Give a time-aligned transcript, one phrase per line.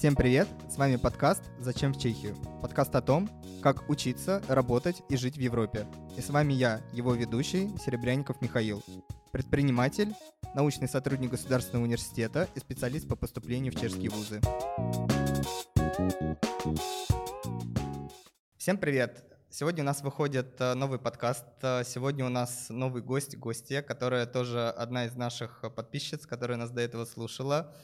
[0.00, 0.48] Всем привет!
[0.66, 3.28] С вами подкаст «Зачем в Чехию?» Подкаст о том,
[3.62, 5.86] как учиться, работать и жить в Европе.
[6.16, 8.82] И с вами я, его ведущий, Серебряников Михаил.
[9.30, 10.14] Предприниматель,
[10.54, 14.40] научный сотрудник Государственного университета и специалист по поступлению в чешские вузы.
[18.56, 19.22] Всем привет!
[19.50, 21.44] Сегодня у нас выходит э, новый подкаст.
[21.60, 26.70] Э, сегодня у нас новый гость, гостья, которая тоже одна из наших подписчиц, которая нас
[26.70, 27.74] до этого слушала.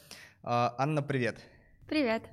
[0.43, 1.37] Э, Анна, привет!
[1.89, 2.25] Привет!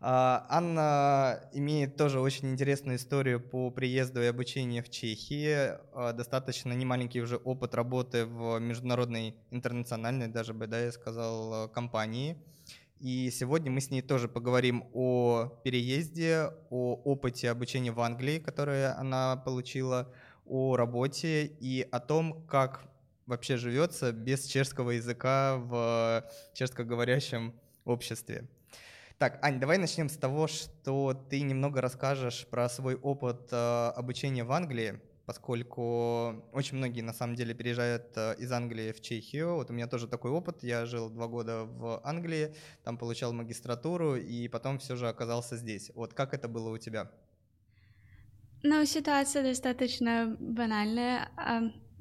[0.00, 5.76] Анна имеет тоже очень интересную историю по приезду и обучению в Чехии.
[6.14, 12.42] Достаточно немаленький уже опыт работы в международной, интернациональной даже бы, да, я сказал, компании.
[12.98, 18.98] И сегодня мы с ней тоже поговорим о переезде, о опыте обучения в Англии, которое
[18.98, 20.10] она получила,
[20.46, 22.88] о работе и о том, как
[23.26, 26.24] вообще живется без чешского языка в
[26.54, 27.52] чешскоговорящем
[27.84, 28.48] обществе.
[29.18, 34.44] Так, Ань, давай начнем с того, что ты немного расскажешь про свой опыт э, обучения
[34.44, 39.56] в Англии поскольку очень многие на самом деле переезжают э, из Англии в Чехию.
[39.56, 40.62] Вот у меня тоже такой опыт.
[40.62, 45.90] Я жил два года в Англии, там получал магистратуру и потом все же оказался здесь.
[45.94, 47.10] Вот как это было у тебя?
[48.62, 51.28] Ну, ситуация достаточно банальная.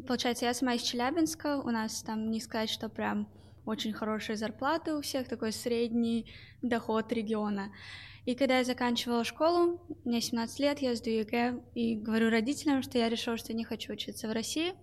[0.07, 3.27] Получается, я сама из Челябинска, у нас там не сказать, что прям
[3.67, 7.71] очень хорошие зарплаты у всех, такой средний доход региона.
[8.25, 12.97] И когда я заканчивала школу, мне 17 лет, я сдаю ЕГЭ и говорю родителям, что
[12.97, 14.73] я решила, что не хочу учиться в России,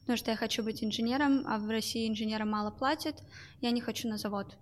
[0.00, 3.22] потому что я хочу быть инженером, а в России инженерам мало платят,
[3.60, 4.56] я не хочу на завод.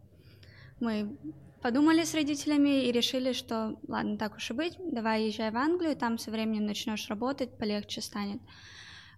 [0.78, 1.18] Мы
[1.62, 5.96] подумали с родителями и решили, что ладно, так уж и быть, давай езжай в Англию,
[5.96, 8.40] там со временем начнешь работать, полегче станет.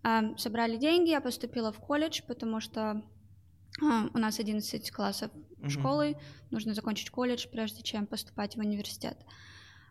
[0.03, 3.03] А, собрали деньги, я поступила в колледж, потому что
[3.81, 5.69] а, у нас 11 классов mm-hmm.
[5.69, 6.17] школы,
[6.51, 9.17] нужно закончить колледж, прежде чем поступать в университет.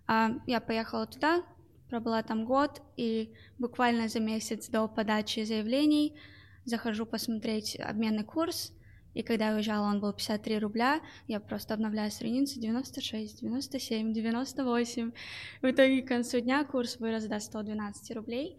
[0.08, 1.44] А, я поехала туда,
[1.90, 6.16] пробыла там год, и буквально за месяц до подачи заявлений
[6.66, 8.74] захожу посмотреть обменный курс,
[9.14, 15.12] и когда я уезжала, он был 53 рубля, я просто обновляю страницу 96, 97, 98.
[15.62, 18.58] В итоге к концу дня курс вырос до 112 рублей,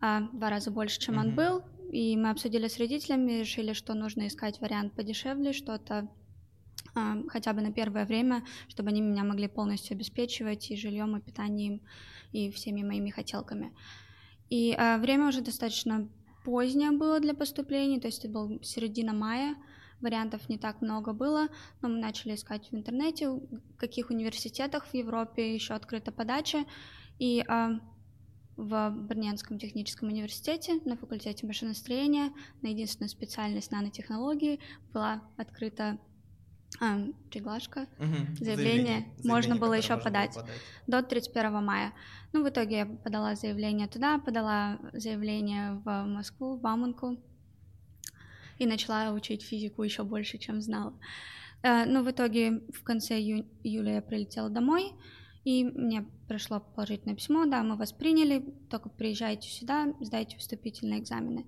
[0.00, 1.28] а, два раза больше, чем mm-hmm.
[1.28, 1.62] он был,
[1.92, 6.08] и мы обсудили с родителями, решили, что нужно искать вариант подешевле, что-то
[6.94, 11.20] а, хотя бы на первое время, чтобы они меня могли полностью обеспечивать и жильем, и
[11.20, 11.80] питанием,
[12.32, 13.72] и всеми моими хотелками.
[14.48, 16.08] И а, время уже достаточно
[16.44, 19.54] позднее было для поступления, то есть это был середина мая,
[20.00, 21.48] вариантов не так много было,
[21.82, 26.64] но мы начали искать в интернете, в каких университетах в Европе еще открыта подача,
[27.18, 27.80] и а,
[28.60, 34.60] в Брненском техническом университете на факультете машиностроения на единственную специальность нанотехнологии
[34.92, 35.98] была открыта
[36.80, 36.98] а,
[37.30, 38.14] приглашка, угу.
[38.38, 38.44] заявление.
[38.44, 39.06] заявление.
[39.24, 40.50] Можно было еще подать, подать
[40.86, 41.92] до 31 мая.
[42.32, 47.18] Ну, в итоге я подала заявление туда, подала заявление в Москву, в Бауманку
[48.58, 50.94] и начала учить физику еще больше, чем знала.
[51.62, 54.92] Э, ну, в итоге в конце июля я прилетела домой,
[55.44, 61.46] и мне пришло положительное письмо, да, мы вас приняли, только приезжайте сюда, сдайте вступительные экзамены.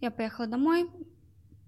[0.00, 0.90] Я поехала домой,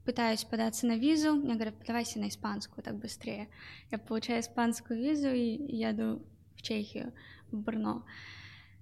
[0.04, 3.48] пытаюсь податься на визу, мне говорят, подавайся на испанскую, так быстрее.
[3.90, 6.22] Я получаю испанскую визу и еду
[6.56, 7.12] в Чехию,
[7.50, 8.04] в Брно.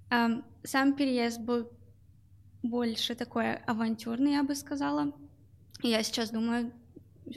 [0.09, 1.71] Сам переезд был
[2.62, 5.12] больше такой авантюрный, я бы сказала.
[5.83, 6.72] Я сейчас думаю,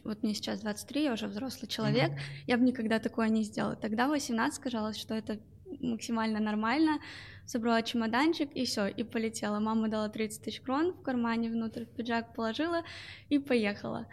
[0.03, 2.43] вот мне сейчас 23, я уже взрослый человек, mm-hmm.
[2.47, 3.75] я бы никогда такое не сделала.
[3.75, 5.39] Тогда 18 казалось, что это
[5.81, 6.99] максимально нормально,
[7.45, 9.59] собрала чемоданчик и все, и полетела.
[9.59, 12.83] Мама дала 30 тысяч крон в кармане внутрь, пиджак положила
[13.29, 14.07] и поехала.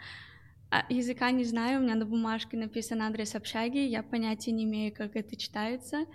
[0.69, 4.93] А языка не знаю, у меня на бумажке написан адрес общаги, я понятия не имею,
[4.93, 6.05] как это читается.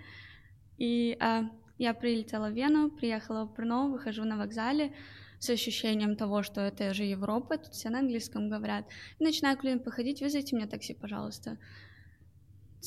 [0.79, 1.43] И а,
[1.77, 4.93] я прилетела в Вену, приехала в Брно, выхожу на вокзале,
[5.39, 8.85] с ощущением того, что это же Европа, тут все на английском говорят.
[9.19, 11.57] И начинаю клиент походить, вызовите мне такси, пожалуйста.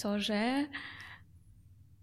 [0.00, 0.68] Тоже.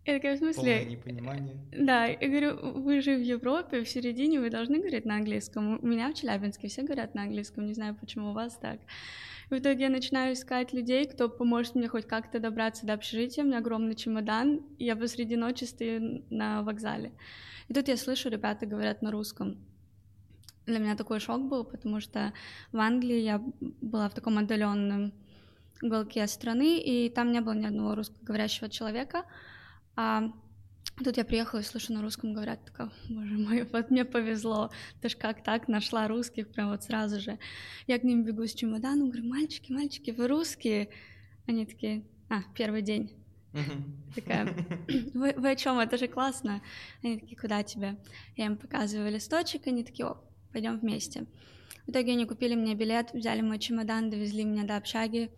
[0.06, 0.62] Я такая, в смысле?
[0.62, 1.58] Полное непонимание.
[1.72, 5.80] Да, я говорю, вы же в Европе, в середине, вы должны говорить на английском.
[5.82, 8.80] У меня в Челябинске все говорят на английском, не знаю, почему у вас так.
[9.50, 13.44] В итоге я начинаю искать людей, кто поможет мне хоть как-то добраться до общежития.
[13.44, 17.12] У меня огромный чемодан, и я посреди ночи стою на вокзале.
[17.68, 19.58] И тут я слышу, ребята говорят на русском
[20.68, 22.34] для меня такой шок был, потому что
[22.72, 23.42] в Англии я
[23.82, 25.14] была в таком отдаленном
[25.82, 29.24] уголке страны, и там не было ни одного русскоговорящего человека.
[29.96, 30.32] А
[31.04, 34.72] тут я приехала и слышу на русском говорят, такая, боже мой, вот мне повезло,
[35.02, 37.40] ты ж как так нашла русских прям вот сразу же.
[37.88, 40.90] Я к ним бегу с чемоданом, говорю, мальчики, мальчики, вы русские?
[41.48, 43.14] Они такие, а, первый день.
[44.14, 44.54] Такая,
[45.14, 45.80] вы, вы о чем?
[45.80, 46.62] Это же классно.
[47.02, 47.98] Они такие, куда тебе?
[48.36, 50.27] Я им показываю листочек, они такие, о,
[50.58, 51.28] пойдем вместе.
[51.86, 55.30] В итоге они купили мне билет, взяли мой чемодан, довезли меня до общаги,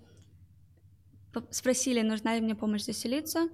[1.51, 3.49] спросили, нужна ли мне помощь заселиться.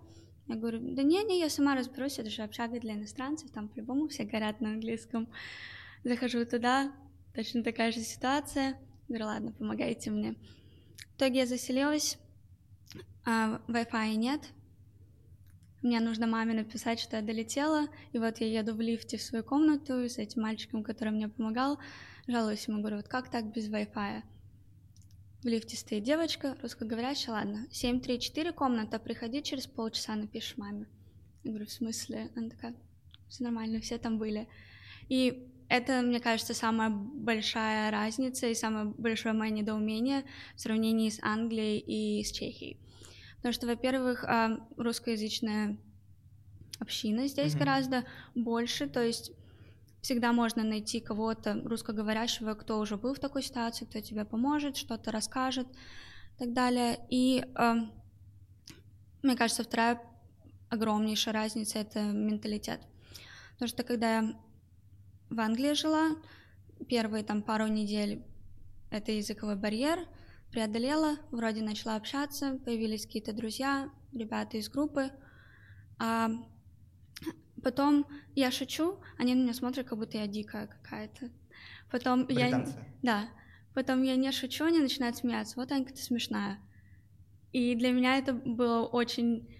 [0.47, 4.07] Я говорю, да не, не, я сама разберусь, это же общага для иностранцев, там по-любому
[4.09, 5.27] все горят на английском.
[6.03, 6.91] Захожу туда,
[7.33, 8.77] точно такая же ситуация.
[9.07, 10.35] Говорю, ладно, помогайте мне.
[11.13, 12.19] В итоге я заселилась,
[13.25, 14.41] а Wi-Fi нет.
[15.85, 19.43] Мне нужно маме написать, что я долетела, и вот я еду в лифте в свою
[19.43, 21.77] комнату с этим мальчиком, который мне помогал,
[22.25, 24.23] жалуюсь ему, говорю, вот как так без Wi-Fi?
[25.43, 30.87] В лифте стоит девочка, русскоговорящая, ладно, 734 комната, приходи через полчаса, напишешь маме.
[31.43, 32.31] Я говорю, в смысле?
[32.35, 32.75] Она такая,
[33.29, 34.47] все нормально, все там были.
[35.07, 41.19] И это, мне кажется, самая большая разница и самое большое мое недоумение в сравнении с
[41.21, 42.79] Англией и с Чехией.
[43.45, 45.77] Потому что, во-первых, а, русскоязычная
[46.79, 47.59] община здесь mm-hmm.
[47.59, 48.03] гораздо
[48.33, 49.33] больше, то есть
[50.01, 55.11] всегда можно найти кого-то русскоговорящего, кто уже был в такой ситуации, кто тебе поможет, что-то
[55.11, 57.05] расскажет и так далее.
[57.11, 57.73] И э,
[59.21, 60.01] мне кажется, вторая
[60.69, 62.81] огромнейшая разница— это менталитет.
[63.51, 64.39] Потому что когда я
[65.29, 66.15] в Англии жила,
[66.89, 68.25] первые там пару недель
[68.89, 69.99] это языковой барьер—
[70.55, 75.11] преодолела, вроде начала общаться, появились какие-то друзья, ребята из группы.
[75.99, 76.29] А
[77.61, 81.29] потом я шучу, они на меня смотрят, как будто я дикая какая-то.
[81.91, 82.71] Потом Британцы.
[82.71, 82.85] я...
[83.03, 83.29] Да.
[83.73, 85.55] Потом я не шучу, они начинают смеяться.
[85.57, 86.57] Вот, Анька, ты смешная.
[87.51, 89.53] И для меня это было очень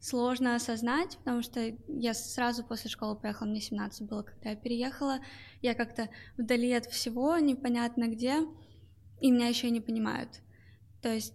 [0.00, 5.20] сложно осознать, потому что я сразу после школы поехала, мне 17 было, когда я переехала.
[5.62, 8.40] Я как-то вдали от всего, непонятно где
[9.20, 10.40] и меня еще не понимают.
[11.02, 11.34] То есть,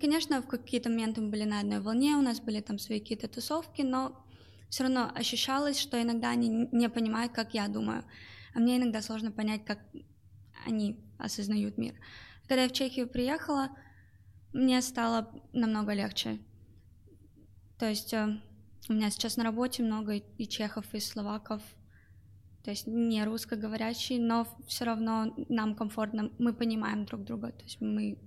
[0.00, 3.28] конечно, в какие-то моменты мы были на одной волне, у нас были там свои какие-то
[3.28, 4.24] тусовки, но
[4.68, 8.04] все равно ощущалось, что иногда они не понимают, как я думаю,
[8.54, 9.80] а мне иногда сложно понять, как
[10.66, 11.94] они осознают мир.
[12.46, 13.70] Когда я в Чехию приехала,
[14.52, 16.38] мне стало намного легче.
[17.78, 18.40] То есть э,
[18.88, 21.62] у меня сейчас на работе много и чехов, и словаков,
[22.64, 27.80] то есть не русскоговорящий, но все равно нам комфортно, мы понимаем друг друга, то есть
[27.80, 28.18] мы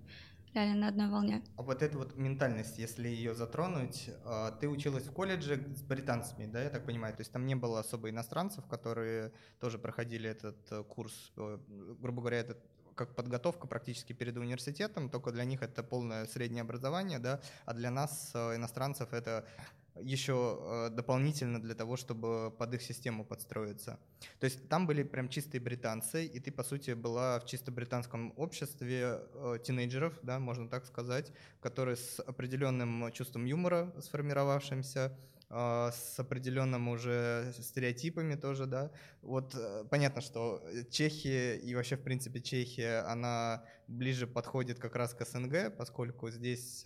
[0.53, 1.43] реально на одной волне.
[1.57, 6.45] А вот эта вот ментальность, если ее затронуть, а, ты училась в колледже с британцами,
[6.45, 10.71] да, я так понимаю, то есть там не было особо иностранцев, которые тоже проходили этот
[10.71, 11.57] э, курс, э,
[11.99, 12.59] грубо говоря, этот
[12.95, 17.89] как подготовка практически перед университетом, только для них это полное среднее образование, да, а для
[17.89, 19.45] нас, э, иностранцев, это
[19.95, 23.99] еще э, дополнительно для того, чтобы под их систему подстроиться.
[24.39, 28.33] То есть там были прям чистые британцы, и ты, по сути, была в чисто британском
[28.37, 31.31] обществе э, тинейджеров, да, можно так сказать,
[31.61, 35.15] которые с определенным чувством юмора сформировавшимся,
[35.49, 38.91] э, с определенным уже стереотипами тоже, да.
[39.21, 39.55] Вот
[39.91, 45.75] понятно, что Чехия и вообще, в принципе, Чехия, она ближе подходит как раз к СНГ,
[45.77, 46.83] поскольку здесь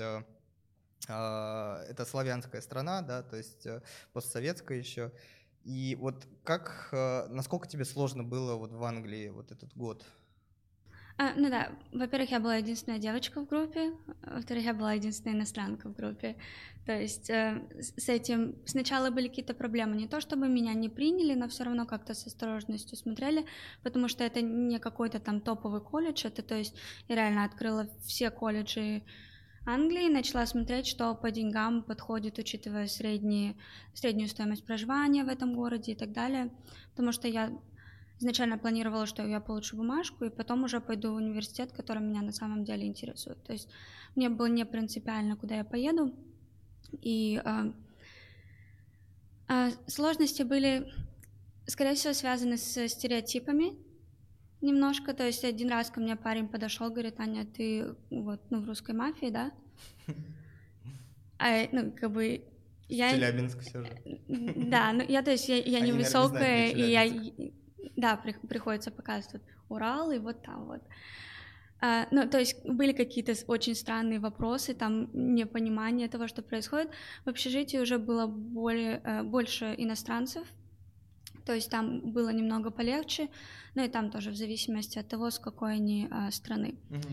[1.03, 3.81] это славянская страна, да, то есть э,
[4.13, 5.11] постсоветская еще.
[5.63, 10.05] И вот как, э, насколько тебе сложно было вот в Англии вот этот год?
[11.19, 13.91] А, ну да, во-первых, я была единственная девочка в группе,
[14.21, 16.37] во-вторых, я была единственная иностранка в группе.
[16.85, 21.33] То есть э, с этим сначала были какие-то проблемы, не то чтобы меня не приняли,
[21.33, 23.45] но все равно как-то с осторожностью смотрели,
[23.81, 26.75] потому что это не какой-то там топовый колледж, это то есть
[27.07, 29.03] я реально открыла все колледжи
[29.67, 33.57] Англии, начала смотреть, что по деньгам подходит, учитывая средние,
[33.93, 36.49] среднюю стоимость проживания в этом городе и так далее,
[36.91, 37.51] потому что я
[38.19, 42.31] изначально планировала, что я получу бумажку, и потом уже пойду в университет, который меня на
[42.31, 43.43] самом деле интересует.
[43.43, 43.67] То есть
[44.15, 46.15] мне было не принципиально, куда я поеду,
[47.01, 47.73] и э,
[49.49, 50.89] э, сложности были,
[51.65, 53.86] скорее всего, связаны с стереотипами,
[54.61, 58.67] Немножко, то есть один раз ко мне парень подошел, говорит, Аня, ты вот, ну, в
[58.67, 59.51] русской мафии, да?
[61.39, 62.43] А, ну, как бы
[62.87, 63.11] я...
[63.11, 63.91] Челябинск все же.
[64.27, 67.05] Да, ну я, то есть, я, я невысокая, и я,
[67.95, 70.81] да, при, приходится показывать Урал и вот там вот.
[71.79, 76.89] А, ну, то есть были какие-то очень странные вопросы, там непонимание того, что происходит.
[77.25, 80.47] В общежитии уже было более, э, больше иностранцев,
[81.47, 83.29] то есть там было немного полегче,
[83.73, 86.75] ну и там тоже в зависимости от того, с какой они а, страны.
[86.89, 87.07] Угу.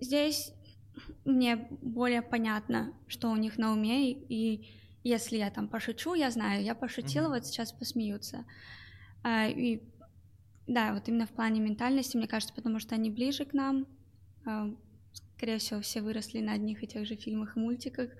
[0.00, 0.52] Здесь
[1.24, 4.68] мне более понятно, что у них на уме, и
[5.04, 7.36] если я там пошучу, я знаю, я пошутила, угу.
[7.36, 8.44] вот сейчас посмеются.
[9.22, 9.80] А, и
[10.66, 13.86] да, вот именно в плане ментальности, мне кажется, потому что они ближе к нам.
[14.44, 14.70] А,
[15.36, 18.10] скорее всего, все выросли на одних и тех же фильмах и мультиках.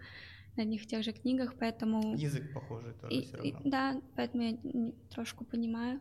[0.57, 2.17] На одних и тех же книгах, поэтому...
[2.17, 3.51] Язык похожий тоже и, все равно.
[3.51, 4.59] И, да, поэтому я
[5.11, 6.01] трошку понимаю,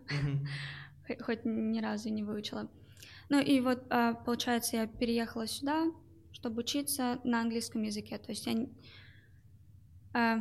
[1.22, 2.70] хоть ни разу не выучила.
[3.30, 5.86] Ну и вот, а, получается, я переехала сюда,
[6.32, 8.18] чтобы учиться на английском языке.
[8.18, 8.68] То есть я
[10.14, 10.40] а,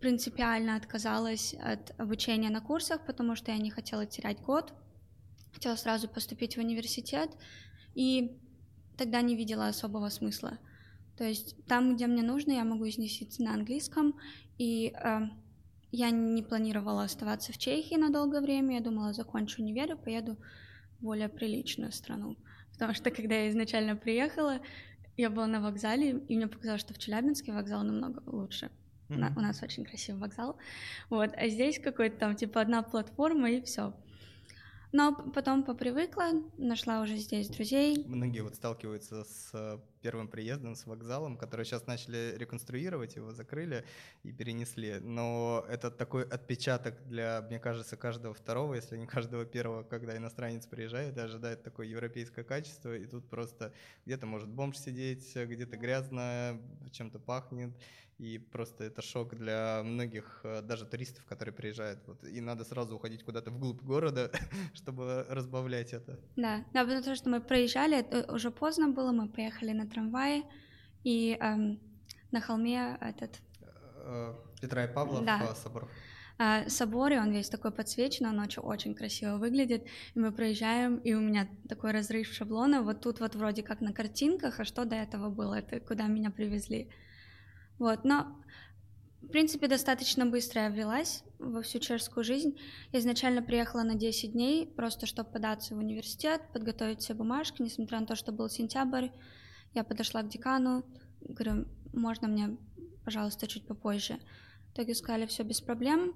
[0.00, 4.74] принципиально отказалась от обучения на курсах, потому что я не хотела терять год,
[5.52, 7.30] хотела сразу поступить в университет,
[7.94, 8.38] и
[8.98, 10.58] тогда не видела особого смысла.
[11.16, 14.14] То есть там, где мне нужно, я могу изнеситься на английском,
[14.58, 15.20] и э,
[15.92, 20.36] я не планировала оставаться в Чехии на долгое время, я думала, закончу универ и поеду
[20.98, 22.36] в более приличную страну.
[22.72, 24.60] Потому что когда я изначально приехала,
[25.16, 28.70] я была на вокзале, и мне показалось, что в Челябинске вокзал намного лучше.
[29.08, 29.32] Mm-hmm.
[29.36, 30.58] У нас очень красивый вокзал.
[31.08, 33.94] Вот, а здесь какой-то там типа одна платформа и все.
[34.92, 38.04] Но потом попривыкла, нашла уже здесь друзей.
[38.06, 43.84] Многие вот сталкиваются с э, первым приездом, с вокзалом, который сейчас начали реконструировать, его закрыли
[44.22, 45.00] и перенесли.
[45.00, 50.64] Но это такой отпечаток для, мне кажется, каждого второго, если не каждого первого, когда иностранец
[50.64, 53.72] приезжает и ожидает такое европейское качество, и тут просто
[54.04, 56.60] где-то может бомж сидеть, где-то грязно,
[56.92, 57.72] чем-то пахнет,
[58.18, 62.00] и просто это шок для многих, э, даже туристов, которые приезжают.
[62.06, 64.30] Вот, и надо сразу уходить куда-то вглубь города,
[64.74, 66.18] чтобы разбавлять это.
[66.36, 70.42] Да, да, потому что мы проезжали, уже поздно было, мы поехали на трамвае,
[71.04, 71.80] и эм,
[72.30, 73.40] на холме этот...
[74.04, 75.54] Э, Петра и Павла да.
[75.54, 75.88] собор.
[76.38, 80.98] А, собор, и он весь такой подсвеченный, он очень, очень красиво выглядит, и мы проезжаем,
[80.98, 84.84] и у меня такой разрыв шаблона, вот тут вот вроде как на картинках, а что
[84.84, 86.90] до этого было, это куда меня привезли.
[87.78, 88.36] Вот, но
[89.22, 92.56] в принципе, достаточно быстро я влилась во всю чешскую жизнь.
[92.92, 97.98] Я изначально приехала на 10 дней, просто чтобы податься в университет, подготовить все бумажки, несмотря
[97.98, 99.08] на то, что был сентябрь.
[99.76, 100.86] Я подошла к декану,
[101.20, 102.56] говорю, можно мне,
[103.04, 104.18] пожалуйста, чуть попозже.
[104.70, 106.14] В итоге сказали, все без проблем.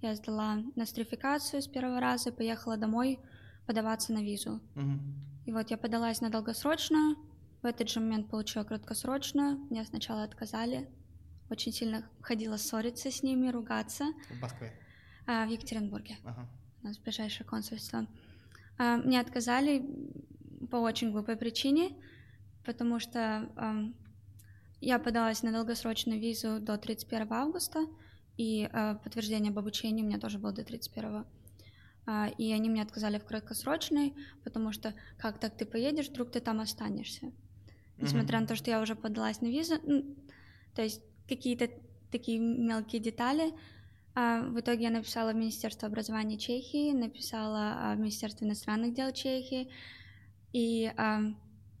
[0.00, 3.18] Я сдала нострификацию с первого раза поехала домой
[3.66, 4.62] подаваться на визу.
[4.74, 5.00] Угу.
[5.44, 7.16] И вот я подалась на долгосрочную,
[7.60, 9.58] в этот же момент получила краткосрочную.
[9.68, 10.88] Мне сначала отказали.
[11.50, 14.04] Очень сильно ходила ссориться с ними, ругаться.
[14.30, 14.72] В Москве?
[15.26, 16.16] А, в Екатеринбурге.
[16.24, 16.48] Ага.
[16.82, 18.06] У нас ближайшее консульство.
[18.78, 19.84] А, мне отказали
[20.70, 21.94] по очень глупой причине,
[22.64, 23.76] потому что а,
[24.80, 27.86] я подалась на долгосрочную визу до 31 августа,
[28.36, 31.24] и а, подтверждение об обучении у меня тоже было до 31
[32.06, 36.40] а, и они мне отказали в краткосрочной, потому что как так ты поедешь, вдруг ты
[36.40, 37.32] там останешься
[37.98, 38.40] несмотря mm-hmm.
[38.42, 39.74] на то, что я уже подалась на визу.
[39.84, 40.16] Ну,
[40.74, 41.70] то есть какие-то
[42.10, 43.52] такие мелкие детали.
[44.14, 49.70] А в итоге я написала в Министерство образования Чехии, написала в Министерство иностранных дел Чехии,
[50.52, 50.92] и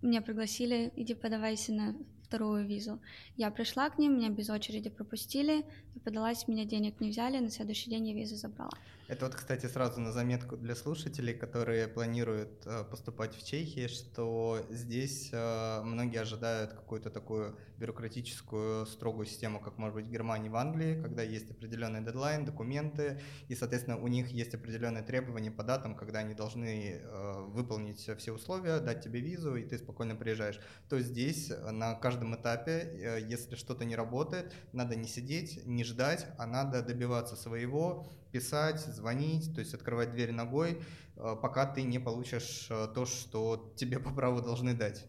[0.04, 3.00] меня пригласили, иди подавайся на вторую визу.
[3.36, 7.50] Я пришла к ним, меня без очереди пропустили, и подалась, меня денег не взяли, на
[7.50, 8.72] следующий день я визу забрала.
[9.06, 14.64] Это вот, кстати, сразу на заметку для слушателей, которые планируют э, поступать в Чехии, что
[14.70, 20.56] здесь э, многие ожидают какую-то такую бюрократическую строгую систему, как может быть в Германии, в
[20.56, 25.96] Англии, когда есть определенный дедлайн, документы, и, соответственно, у них есть определенные требования по датам,
[25.96, 30.58] когда они должны э, выполнить все условия, дать тебе визу, и ты спокойно приезжаешь.
[30.88, 36.46] То здесь на каждом этапе, если что-то не работает, надо не сидеть, не ждать, а
[36.46, 40.82] надо добиваться своего, писать, звонить, то есть открывать дверь ногой,
[41.16, 45.06] э, пока ты не получишь э, то, что тебе по праву должны дать.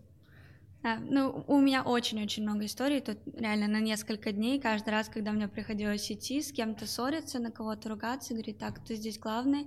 [0.83, 5.31] Да, ну, у меня очень-очень много историй, тут реально на несколько дней, каждый раз, когда
[5.31, 9.65] мне приходилось идти, с кем-то ссориться, на кого-то ругаться, говорить, так, ты здесь главный,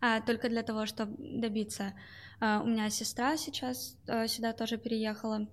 [0.00, 1.94] а, только для того, чтобы добиться.
[2.40, 5.48] А, у меня сестра сейчас а, сюда тоже переехала,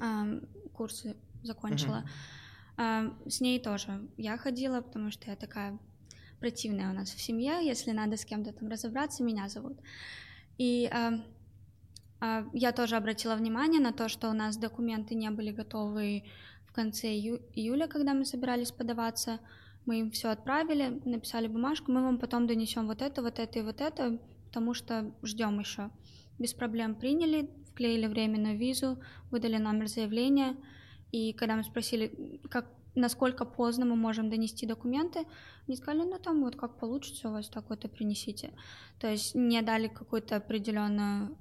[0.00, 0.26] а,
[0.72, 3.12] курсы закончила, uh-huh.
[3.24, 5.80] а, с ней тоже я ходила, потому что я такая
[6.40, 9.78] противная у нас в семье, если надо с кем-то там разобраться, меня зовут.
[10.58, 11.10] И э,
[12.20, 16.24] э, я тоже обратила внимание на то, что у нас документы не были готовы
[16.66, 19.40] в конце ию- июля, когда мы собирались подаваться.
[19.86, 23.62] Мы им все отправили, написали бумажку, мы вам потом донесем вот это, вот это и
[23.62, 25.90] вот это, потому что ждем еще.
[26.38, 28.98] Без проблем приняли, вклеили временную визу,
[29.30, 30.56] выдали номер заявления.
[31.12, 32.66] И когда мы спросили, как
[32.96, 35.26] насколько поздно мы можем донести документы,
[35.68, 38.52] они сказали, ну там вот как получится у вас, так вот и принесите.
[38.98, 41.36] То есть не дали какую-то определенную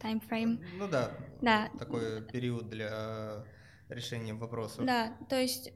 [0.00, 0.60] таймфрейм.
[0.78, 1.10] Ну да,
[1.42, 3.44] да, такой период для
[3.88, 4.84] решения вопросов.
[4.84, 5.72] Да, то есть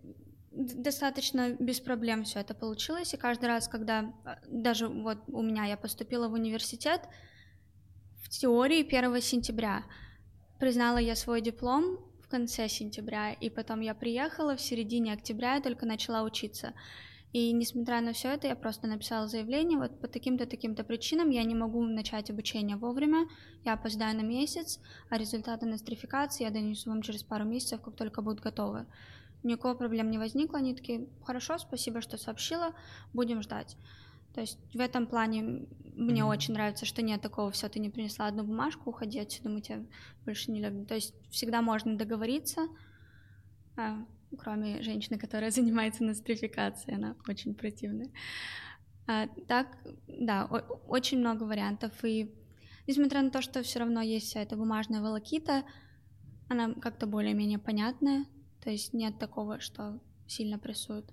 [0.50, 4.12] достаточно без проблем все это получилось, и каждый раз, когда
[4.46, 7.02] даже вот у меня я поступила в университет,
[8.22, 9.84] в теории 1 сентября
[10.58, 15.62] признала я свой диплом, в конце сентября, и потом я приехала в середине октября, я
[15.62, 16.74] только начала учиться.
[17.32, 21.42] И несмотря на все это, я просто написала заявление, вот по таким-то, таким-то причинам я
[21.44, 23.28] не могу начать обучение вовремя,
[23.64, 28.20] я опоздаю на месяц, а результаты нострификации я донесу вам через пару месяцев, как только
[28.20, 28.84] будут готовы.
[29.42, 32.74] Никакого проблем не возникло, они такие, хорошо, спасибо, что сообщила,
[33.14, 33.78] будем ждать.
[34.38, 35.66] То есть в этом плане
[35.96, 36.28] мне mm-hmm.
[36.28, 39.84] очень нравится, что нет такого, все, ты не принесла одну бумажку, уходи отсюда, мы тебя
[40.24, 40.86] больше не любим.
[40.86, 42.68] То есть всегда можно договориться,
[43.76, 44.06] а,
[44.38, 48.12] кроме женщины, которая занимается нострификацией, она очень противная.
[49.08, 49.76] А, так,
[50.06, 52.32] да, о- очень много вариантов, и
[52.86, 55.64] несмотря на то, что все равно есть вся эта бумажная волокита,
[56.48, 58.24] она как-то более-менее понятная,
[58.62, 61.12] то есть нет такого, что сильно прессует.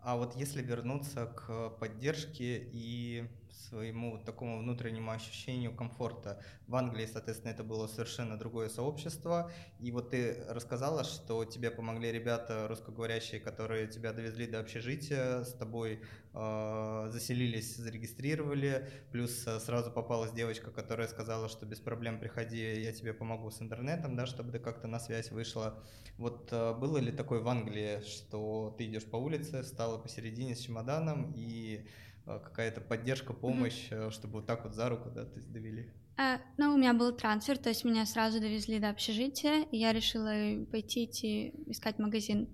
[0.00, 3.28] А вот если вернуться к поддержке и
[3.58, 6.40] своему такому внутреннему ощущению комфорта.
[6.66, 9.50] В Англии, соответственно, это было совершенно другое сообщество.
[9.80, 15.52] И вот ты рассказала, что тебе помогли ребята русскоговорящие, которые тебя довезли до общежития, с
[15.52, 16.02] тобой
[16.34, 18.88] э, заселились, зарегистрировали.
[19.10, 23.60] Плюс э, сразу попалась девочка, которая сказала, что без проблем приходи, я тебе помогу с
[23.60, 25.82] интернетом, да, чтобы ты как-то на связь вышла.
[26.16, 30.60] Вот э, было ли такое в Англии, что ты идешь по улице, встала посередине с
[30.60, 32.07] чемоданом и а,
[32.44, 34.10] какая-то поддержка, помощь, mm-hmm.
[34.10, 35.90] чтобы вот так вот за руку, да, то есть довели?
[36.16, 39.92] А, ну, у меня был трансфер, то есть меня сразу довезли до общежития, и я
[39.92, 42.48] решила пойти идти искать магазин.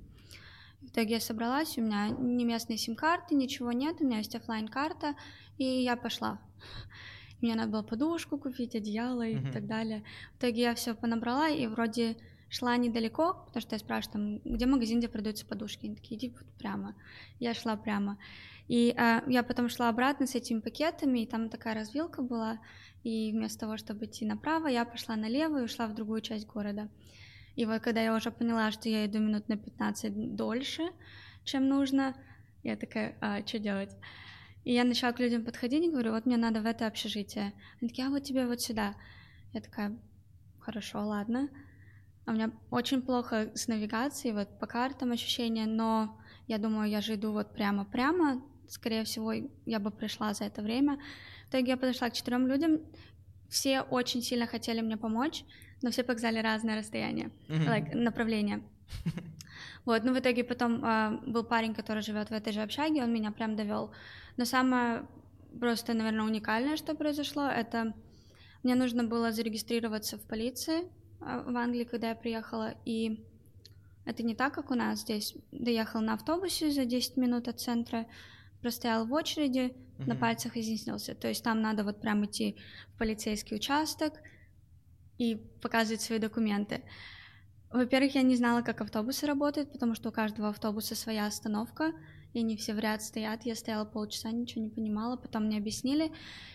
[0.82, 4.68] В итоге я собралась, у меня не местные сим-карты, ничего нет, у меня есть офлайн
[4.68, 5.14] карта
[5.58, 6.38] и я пошла.
[7.40, 9.52] Мне надо было подушку купить, одеяло и mm-hmm.
[9.52, 10.04] так далее.
[10.34, 12.16] В итоге я все понабрала и вроде
[12.48, 15.86] шла недалеко, потому что я спрашиваю, там, где магазин, где продаются подушки.
[15.86, 16.94] Они такие, иди вот прямо.
[17.40, 18.18] Я шла прямо.
[18.68, 22.60] И а, я потом шла обратно с этими пакетами, и там такая развилка была,
[23.02, 26.88] и вместо того, чтобы идти направо, я пошла налево и ушла в другую часть города.
[27.56, 30.82] И вот когда я уже поняла, что я иду минут на 15 дольше,
[31.44, 32.16] чем нужно,
[32.62, 33.94] я такая, а, что делать?
[34.64, 37.52] И я начала к людям подходить и говорю, вот мне надо в это общежитие.
[37.80, 38.94] Они такие, а вот тебе вот сюда.
[39.52, 39.96] Я такая,
[40.58, 41.50] хорошо, ладно.
[42.26, 47.14] У меня очень плохо с навигацией, вот по картам ощущения, но я думаю, я же
[47.14, 49.32] иду вот прямо-прямо, скорее всего,
[49.66, 50.98] я бы пришла за это время.
[51.46, 52.80] В итоге я подошла к четырем людям,
[53.48, 55.44] все очень сильно хотели мне помочь,
[55.82, 57.68] но все показали разное расстояние, mm-hmm.
[57.68, 58.62] like, направление.
[59.84, 63.12] Вот, ну в итоге потом э, был парень, который живет в этой же общаге, он
[63.12, 63.92] меня прям довел.
[64.38, 65.06] Но самое
[65.60, 67.94] просто, наверное, уникальное, что произошло, это
[68.62, 70.88] мне нужно было зарегистрироваться в полиции
[71.46, 73.24] в Англии, когда я приехала, и
[74.04, 75.34] это не так, как у нас здесь.
[75.50, 78.06] Доехал на автобусе за 10 минут от центра,
[78.60, 80.06] простоял в очереди, mm-hmm.
[80.06, 81.14] на пальцах изъяснился.
[81.14, 82.56] То есть там надо вот прям идти
[82.94, 84.14] в полицейский участок
[85.18, 86.82] и показывать свои документы.
[87.70, 91.92] Во-первых, я не знала, как автобусы работают, потому что у каждого автобуса своя остановка,
[92.32, 93.44] и они все в ряд стоят.
[93.44, 96.12] Я стояла полчаса, ничего не понимала, потом мне объяснили.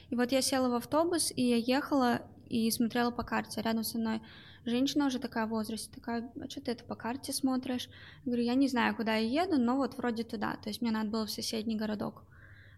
[0.10, 3.62] И вот я села в автобус, и я ехала и смотрела по карте.
[3.62, 4.22] Рядом со мной
[4.66, 7.90] женщина уже такая в возрасте, такая, а что ты это по карте смотришь?
[8.26, 10.92] Я говорю, я не знаю, куда я еду, но вот вроде туда, то есть мне
[10.92, 12.24] надо было в соседний городок.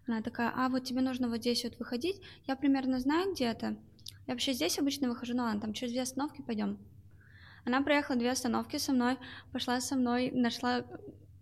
[0.06, 3.76] Она такая, а вот тебе нужно вот здесь вот выходить, я примерно знаю, где это.
[4.26, 6.78] Я вообще здесь обычно выхожу, ну ладно, там через две остановки пойдем.
[7.64, 9.18] Она проехала две остановки со мной,
[9.52, 10.84] пошла со мной, нашла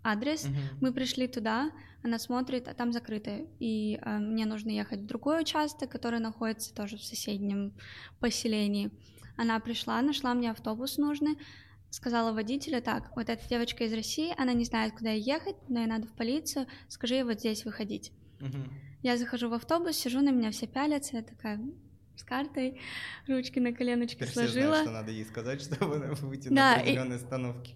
[0.02, 0.78] адрес, uh-huh.
[0.80, 1.70] мы пришли туда,
[2.02, 6.74] она смотрит, а там закрыто, и э, мне нужно ехать в другой участок, который находится
[6.74, 7.74] тоже в соседнем
[8.20, 8.90] поселении.
[9.36, 11.38] Она пришла, нашла мне автобус нужный,
[11.90, 15.86] сказала водителю, так, вот эта девочка из России, она не знает, куда ехать, но ей
[15.86, 18.12] надо в полицию, скажи ей вот здесь выходить.
[18.40, 18.58] Угу.
[19.02, 21.60] Я захожу в автобус, сижу, на меня все пялятся, я такая
[22.16, 22.80] с картой,
[23.26, 24.50] ручки на коленочке Теперь сложила.
[24.50, 27.22] Все знают, что надо ей сказать, чтобы выйти да, на определенные и...
[27.22, 27.74] остановки.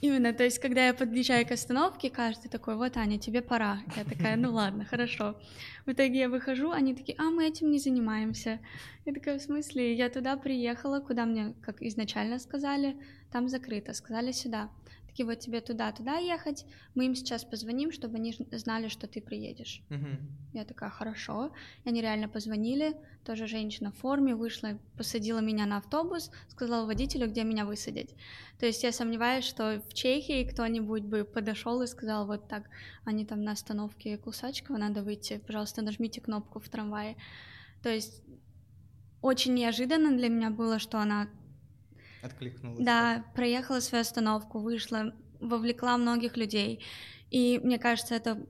[0.00, 3.80] Именно, то есть, когда я подъезжаю к остановке, каждый такой, вот, Аня, тебе пора.
[3.96, 5.36] Я такая, ну ладно, хорошо.
[5.84, 8.60] В итоге я выхожу, они такие, а мы этим не занимаемся.
[9.04, 9.94] Я такая, в смысле?
[9.94, 12.96] Я туда приехала, куда мне, как изначально сказали,
[13.30, 14.70] там закрыто, сказали сюда
[15.20, 19.82] такие вот тебе туда-туда ехать, мы им сейчас позвоним, чтобы они знали, что ты приедешь.
[19.90, 20.06] Угу.
[20.54, 21.52] Я такая, хорошо.
[21.84, 27.28] И они реально позвонили, тоже женщина в форме вышла, посадила меня на автобус, сказала водителю,
[27.28, 28.14] где меня высадить.
[28.58, 32.70] То есть я сомневаюсь, что в Чехии кто-нибудь бы подошел и сказал вот так,
[33.04, 37.16] они там на остановке Кусачкова, надо выйти, пожалуйста, нажмите кнопку в трамвае.
[37.82, 38.22] То есть
[39.20, 41.28] очень неожиданно для меня было, что она
[42.22, 42.84] Откликнулась.
[42.84, 46.84] Да, проехала свою остановку, вышла, вовлекла многих людей.
[47.30, 48.46] И мне кажется, это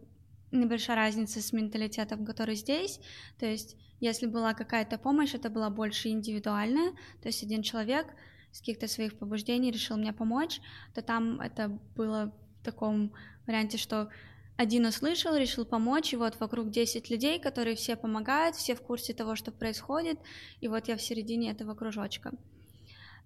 [0.50, 3.00] небольшая разница с менталитетом, который здесь.
[3.38, 6.92] То есть, если была какая-то помощь, это была больше индивидуальная.
[7.22, 8.06] То есть один человек
[8.50, 10.60] с каких-то своих побуждений решил мне помочь,
[10.94, 13.12] то там это было в таком
[13.46, 14.10] варианте, что
[14.56, 19.14] один услышал, решил помочь, и вот вокруг 10 людей, которые все помогают, все в курсе
[19.14, 20.18] того, что происходит,
[20.60, 22.32] и вот я в середине этого кружочка.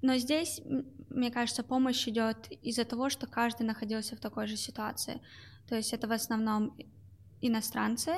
[0.04, 0.60] Но здесь,
[1.08, 5.22] мне кажется, помощь идет из-за того, что каждый находился в такой же ситуации.
[5.66, 6.76] То есть это в основном
[7.40, 8.16] иностранцы,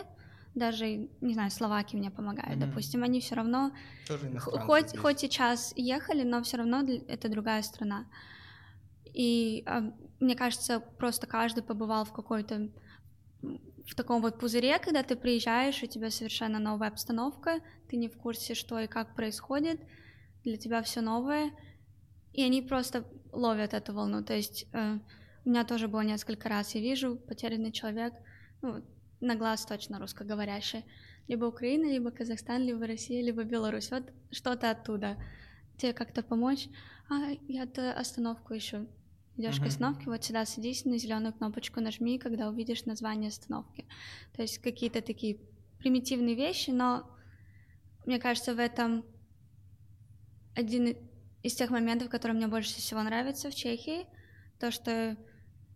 [0.57, 2.67] даже, не знаю, словаки мне помогают, mm-hmm.
[2.67, 3.71] допустим, они все равно,
[4.41, 5.01] хоть, здесь.
[5.01, 8.07] хоть сейчас ехали, но все равно это другая страна.
[9.05, 12.69] И э, мне кажется, просто каждый побывал в какой-то
[13.87, 18.17] в таком вот пузыре, когда ты приезжаешь, у тебя совершенно новая обстановка, ты не в
[18.17, 19.81] курсе, что и как происходит,
[20.43, 21.53] для тебя все новое,
[22.37, 24.23] и они просто ловят эту волну.
[24.23, 24.99] То есть э,
[25.45, 28.13] у меня тоже было несколько раз, я вижу потерянный человек,
[28.61, 28.85] ну,
[29.21, 30.85] на глаз точно русскоговорящий,
[31.29, 35.17] либо Украина, либо Казахстан, либо Россия, либо Беларусь, вот что-то оттуда.
[35.79, 36.69] Тебе как-то помочь?
[37.09, 38.87] А, я-то остановку ищу.
[39.37, 39.65] Идешь uh-huh.
[39.65, 43.87] к остановке, вот сюда садись, на зеленую кнопочку нажми, когда увидишь название остановки.
[44.35, 45.39] То есть какие-то такие
[45.79, 47.11] примитивные вещи, но
[48.05, 49.05] мне кажется, в этом
[50.55, 50.97] один
[51.43, 54.07] из тех моментов, которые мне больше всего нравятся в Чехии,
[54.59, 55.17] то, что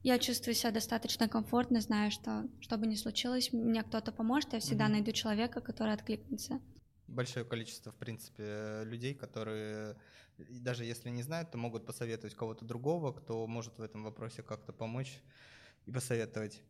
[0.03, 4.61] я чувствую себя достаточно комфортно, знаю, что что бы ни случилось, мне кто-то поможет, я
[4.61, 4.92] всегда mm-hmm.
[4.92, 6.61] найду человека, который откликнется.
[7.07, 9.96] Большое количество, в принципе, людей, которые
[10.49, 14.73] даже если не знают, то могут посоветовать кого-то другого, кто может в этом вопросе как-то
[14.73, 15.20] помочь
[15.87, 16.62] и посоветовать.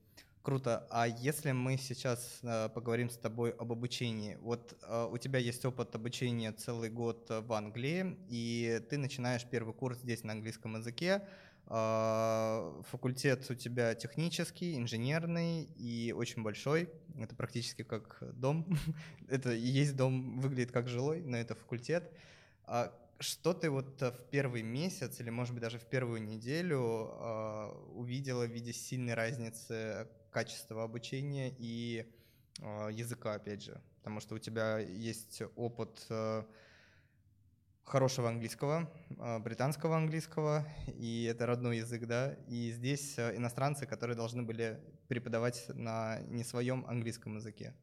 [0.43, 0.87] Круто.
[0.91, 4.39] А если мы сейчас э, поговорим с тобой об обучении?
[4.41, 9.75] Вот э, у тебя есть опыт обучения целый год в Англии, и ты начинаешь первый
[9.75, 11.29] курс здесь на английском языке.
[11.67, 16.89] Э, факультет у тебя технический, инженерный и очень большой.
[17.19, 18.67] Это практически как дом.
[19.29, 22.11] это есть дом, выглядит как жилой, но это факультет.
[22.65, 27.11] А что ты вот э, в первый месяц или, может быть, даже в первую неделю
[27.13, 32.07] э, увидела в виде сильной разницы качества обучения и
[32.61, 33.81] э, языка, опять же?
[33.99, 36.45] Потому что у тебя есть опыт э,
[37.85, 44.17] хорошего английского, э, британского английского, и это родной язык, да, и здесь э, иностранцы, которые
[44.17, 47.75] должны были преподавать на не своем английском языке.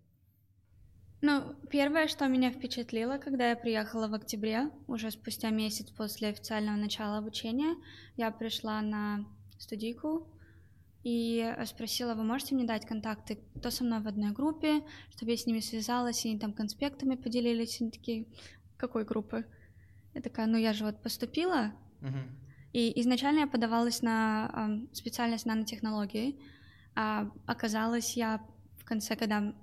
[1.21, 6.77] Ну, первое, что меня впечатлило, когда я приехала в октябре, уже спустя месяц после официального
[6.77, 7.75] начала обучения,
[8.15, 9.25] я пришла на
[9.57, 10.27] студийку
[11.07, 14.83] и спросила, вы можете мне дать контакты, кто со мной в одной группе,
[15.15, 18.25] чтобы я с ними связалась, и они там конспектами поделились, они такие,
[18.75, 19.45] какой группы?
[20.13, 22.29] Я такая, ну я же вот поступила, uh-huh.
[22.73, 24.51] и изначально я подавалась на
[24.91, 26.37] э, специальность нанотехнологии,
[26.93, 28.45] а оказалось я
[28.77, 29.53] в конце, когда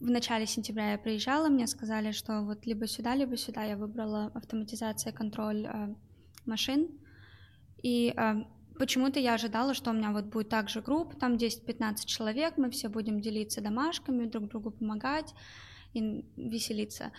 [0.00, 3.64] в начале сентября я приезжала, мне сказали, что вот либо сюда, либо сюда.
[3.64, 5.94] Я выбрала автоматизация, контроль э,
[6.46, 6.88] машин.
[7.82, 8.44] И э,
[8.78, 12.88] почему-то я ожидала, что у меня вот будет также группа, там 10-15 человек, мы все
[12.88, 15.34] будем делиться домашками, друг другу помогать
[15.94, 17.12] и веселиться.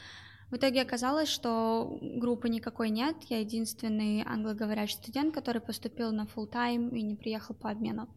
[0.49, 3.17] В итоге оказалось, что группы никакой нет.
[3.29, 8.07] Я единственный англоговорящий студент, который поступил на full time и не приехал по обмену.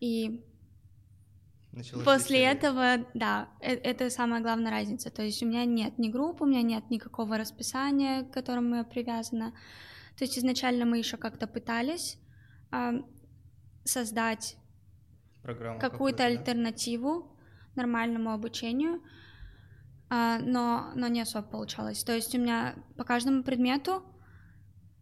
[0.00, 0.44] И
[1.72, 2.52] Началось После веселье.
[2.52, 5.10] этого, да, это, это самая главная разница.
[5.10, 8.84] То есть у меня нет ни группы, у меня нет никакого расписания, к которому я
[8.84, 9.52] привязана.
[10.18, 12.18] То есть изначально мы еще как-то пытались
[12.72, 13.02] э,
[13.84, 14.56] создать
[15.42, 17.36] Программу какую-то альтернативу
[17.74, 17.82] да?
[17.82, 19.02] нормальному обучению,
[20.10, 22.02] э, но, но не особо получалось.
[22.02, 24.02] То есть у меня по каждому предмету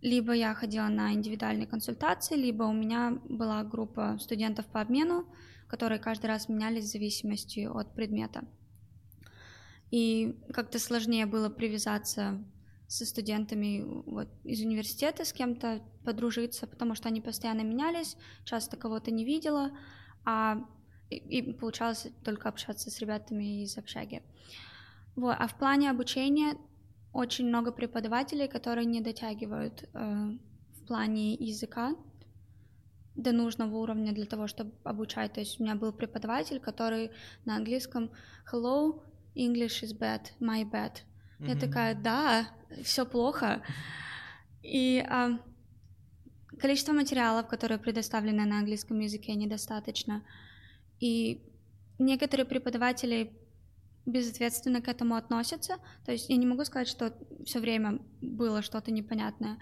[0.03, 5.27] либо я ходила на индивидуальные консультации, либо у меня была группа студентов по обмену,
[5.69, 8.45] которые каждый раз менялись в зависимости от предмета.
[9.91, 12.45] И как-то сложнее было привязаться
[12.89, 19.11] со студентами вот, из университета, с кем-то подружиться, потому что они постоянно менялись, часто кого-то
[19.11, 19.71] не видела,
[20.25, 20.65] а
[21.11, 24.23] и, и получалось только общаться с ребятами из общаги.
[25.15, 25.37] Вот.
[25.39, 26.57] А в плане обучения
[27.13, 30.39] очень много преподавателей, которые не дотягивают э,
[30.75, 31.95] в плане языка,
[33.17, 35.33] до нужного уровня для того, чтобы обучать.
[35.33, 37.11] То есть у меня был преподаватель, который
[37.47, 38.11] на английском
[38.53, 39.03] «Hello,
[39.35, 40.99] English is bad, my bad».
[41.39, 41.49] Mm-hmm.
[41.49, 42.49] Я такая «Да,
[42.83, 43.63] все плохо».
[44.63, 45.39] И а,
[46.59, 50.23] количество материалов, которые предоставлены на английском языке, недостаточно.
[51.01, 51.43] И
[51.99, 53.33] некоторые преподаватели
[54.07, 55.77] безответственно к этому относятся.
[56.05, 57.13] То есть я не могу сказать, что
[57.45, 59.59] все время было что-то непонятное.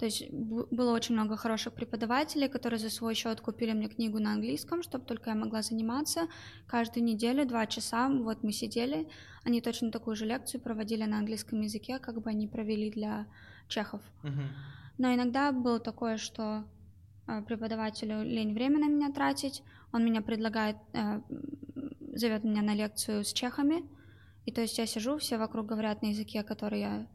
[0.00, 4.32] То есть было очень много хороших преподавателей, которые за свой счет купили мне книгу на
[4.32, 6.22] английском, чтобы только я могла заниматься.
[6.66, 9.08] Каждую неделю, два часа, вот мы сидели,
[9.44, 13.26] они точно такую же лекцию проводили на английском языке, как бы они провели для
[13.68, 14.00] чехов.
[14.96, 16.64] Но иногда было такое, что
[17.26, 21.20] э, преподавателю лень время на меня тратить, он меня предлагает, э,
[22.14, 23.84] зовет меня на лекцию с чехами,
[24.46, 27.06] и то есть я сижу, все вокруг говорят на языке, который я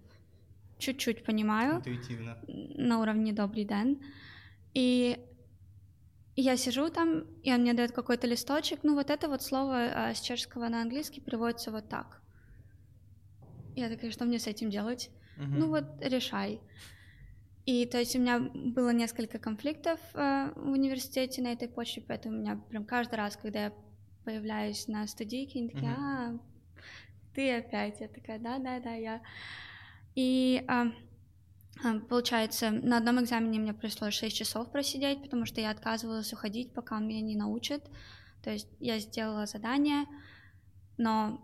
[0.77, 2.37] чуть-чуть понимаю, Интуитивно.
[2.47, 4.01] на уровне «добрый день».
[4.73, 5.17] И
[6.35, 10.13] я сижу там, и он мне дает какой-то листочек, ну вот это вот слово э,
[10.13, 12.21] с чешского на английский переводится вот так.
[13.75, 15.09] Я такая, что мне с этим делать?
[15.37, 15.59] Мгм.
[15.59, 16.61] Ну вот решай.
[17.65, 22.37] И то есть у меня было несколько конфликтов э, в университете на этой почве, поэтому
[22.37, 23.73] у меня прям каждый раз, когда я
[24.23, 26.01] появляюсь на студийке, они такие, Мгм.
[26.03, 26.39] а,
[27.33, 28.01] ты опять.
[28.01, 29.21] Я такая, да-да-да, я.
[30.15, 30.87] И а,
[31.83, 36.73] а, получается, на одном экзамене мне пришлось 6 часов просидеть, потому что я отказывалась уходить,
[36.73, 37.83] пока он меня не научит.
[38.43, 40.05] То есть я сделала задание,
[40.97, 41.41] но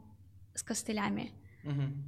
[0.55, 1.33] с костылями.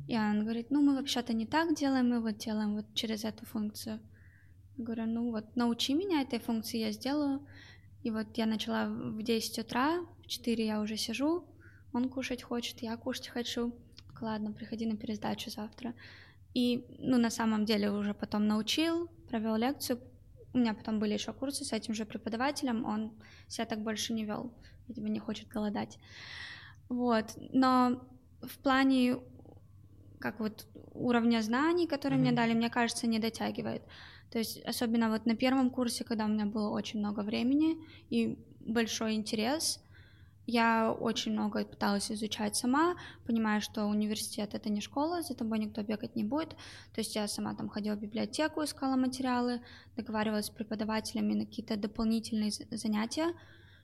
[0.08, 3.45] И он говорит, ну мы вообще-то не так делаем, мы вот делаем вот через эту
[3.45, 3.99] функцию.
[4.78, 7.45] Я говорю, ну вот научи меня этой функции, я сделаю.
[8.02, 11.45] И вот я начала в 10 утра, в 4 я уже сижу,
[11.93, 13.73] он кушать хочет, я кушать хочу.
[14.19, 15.93] Ладно, приходи на пересдачу завтра.
[16.54, 20.00] И, ну, на самом деле уже потом научил, провел лекцию.
[20.54, 23.12] У меня потом были еще курсы с этим же преподавателем, он
[23.48, 24.54] себя так больше не вел,
[24.88, 25.98] видимо, не хочет голодать.
[26.89, 28.08] Вот, но
[28.42, 29.18] в плане
[30.20, 32.36] как вот уровня знаний, которые мне Мгм.
[32.38, 33.84] дали, мне кажется, не дотягивает.
[34.32, 37.76] То есть особенно вот на первом курсе, когда у меня было очень много времени
[38.10, 39.83] и большой интерес,
[40.45, 45.82] я очень много пыталась изучать сама, понимая, что университет это не школа, за тобой никто
[45.84, 46.49] бегать не будет.
[46.93, 49.62] То есть я сама там ходила в библиотеку, искала материалы,
[49.95, 53.34] договаривалась с преподавателями на какие-то дополнительные занятия.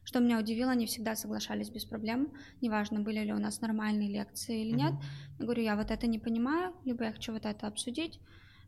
[0.03, 4.61] Что меня удивило, они всегда соглашались без проблем, неважно, были ли у нас нормальные лекции
[4.61, 4.93] или нет.
[4.93, 5.03] Мгм.
[5.39, 8.19] Я говорю, я вот это не понимаю, либо я хочу вот это обсудить,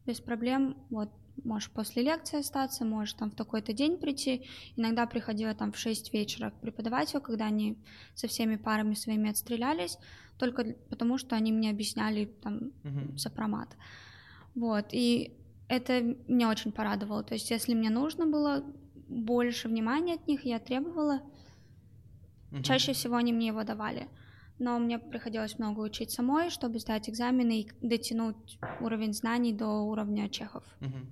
[0.05, 1.09] без проблем, вот,
[1.43, 4.47] можешь после лекции остаться, можешь там в такой-то день прийти.
[4.75, 7.77] Иногда приходила там в 6 вечера к преподавателю, когда они
[8.13, 9.97] со всеми парами своими отстрелялись,
[10.37, 13.17] только потому что они мне объясняли там Мгм.
[13.17, 13.75] сопромат.
[14.55, 17.23] Вот, и это меня очень порадовало.
[17.23, 18.63] То есть, если мне нужно было
[19.07, 21.21] больше внимания от них, я требовала,
[22.51, 22.63] Мгм.
[22.63, 24.07] Чаще всего они мне его давали.
[24.61, 30.29] Но мне приходилось много учить самой, чтобы сдать экзамены и дотянуть уровень знаний до уровня
[30.29, 30.63] чехов.
[30.79, 31.07] Мгм.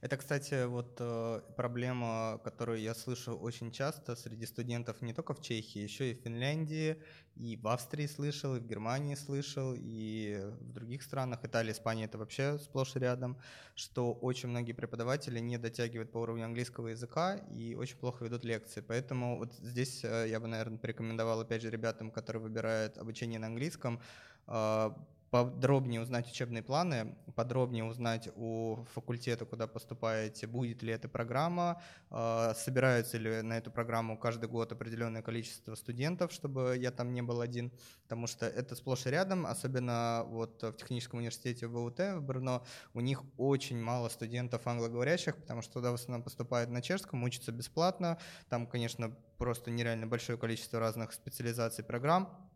[0.00, 5.42] Это, кстати, вот э, проблема, которую я слышу очень часто среди студентов не только в
[5.42, 7.02] Чехии, еще и в Финляндии,
[7.36, 12.18] и в Австрии слышал, и в Германии слышал, и в других странах, Италия, Испания это
[12.18, 13.38] вообще сплошь и рядом,
[13.74, 18.80] что очень многие преподаватели не дотягивают по уровню английского языка и очень плохо ведут лекции.
[18.80, 23.46] Поэтому вот здесь э, я бы, наверное, порекомендовал, опять же, ребятам, которые выбирают обучение на
[23.46, 24.00] английском,
[24.46, 24.90] э,
[25.30, 32.52] подробнее узнать учебные планы, подробнее узнать у факультета, куда поступаете, будет ли эта программа, э,
[32.56, 37.40] собираются ли на эту программу каждый год определенное количество студентов, чтобы я там не был
[37.40, 42.64] один, потому что это сплошь и рядом, особенно вот в техническом университете ВУТ в Брно,
[42.92, 47.52] у них очень мало студентов англоговорящих, потому что туда в основном поступают на чешском, учатся
[47.52, 52.49] бесплатно, там, конечно, просто нереально большое количество разных специализаций программ,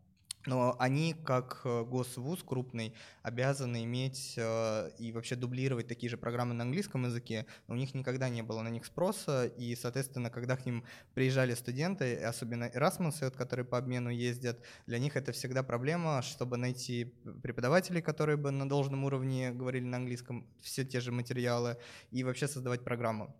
[0.45, 6.53] но они, как э, госвуз крупный, обязаны иметь э, и вообще дублировать такие же программы
[6.53, 10.55] на английском языке, но у них никогда не было на них спроса, и, соответственно, когда
[10.55, 16.21] к ним приезжали студенты, особенно Erasmus, которые по обмену ездят, для них это всегда проблема,
[16.21, 21.77] чтобы найти преподавателей, которые бы на должном уровне говорили на английском все те же материалы,
[22.11, 23.35] и вообще создавать программу.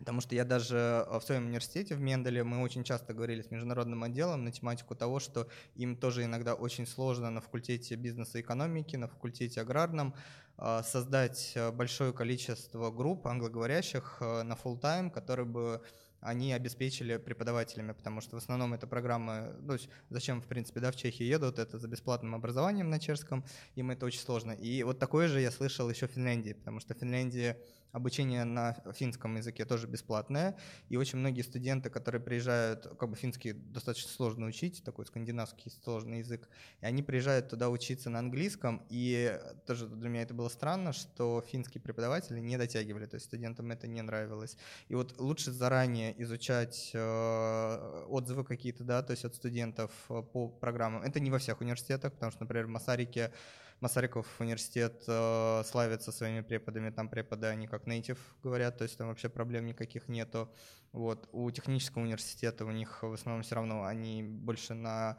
[0.00, 3.50] Потому что я даже э, в своем университете в Менделе мы очень часто говорили с
[3.50, 8.40] международным отделом на тематику того, что им тоже иногда очень сложно на факультете бизнеса и
[8.40, 10.14] экономики, на факультете аграрном
[10.56, 15.82] э, создать э, большое количество групп англоговорящих на full time, которые бы
[16.20, 19.76] они обеспечили преподавателями, потому что в основном это программы, ну,
[20.10, 24.06] зачем, в принципе, да, в Чехию едут, это за бесплатным образованием на чешском, им это
[24.06, 24.52] очень сложно.
[24.52, 27.56] И вот такое же я слышал еще в Финляндии, потому что в Финляндии
[27.92, 30.56] обучение на финском языке тоже бесплатное,
[30.88, 36.18] и очень многие студенты, которые приезжают, как бы финский достаточно сложно учить, такой скандинавский сложный
[36.18, 36.48] язык,
[36.80, 41.44] и они приезжают туда учиться на английском, и тоже для меня это было странно, что
[41.46, 44.56] финские преподаватели не дотягивали, то есть студентам это не нравилось.
[44.88, 50.48] И вот лучше заранее изучать э, отзывы какие-то, да, то есть от студентов э, по
[50.48, 51.02] программам.
[51.02, 53.32] Это не во всех университетах, потому что, например, в Масарике
[53.80, 59.08] Масариков университет э, славится своими преподами, там преподы, они как нейтив говорят, то есть там
[59.08, 60.52] вообще проблем никаких нету.
[60.92, 61.28] Вот.
[61.32, 65.16] У технического университета у них в основном все равно они больше на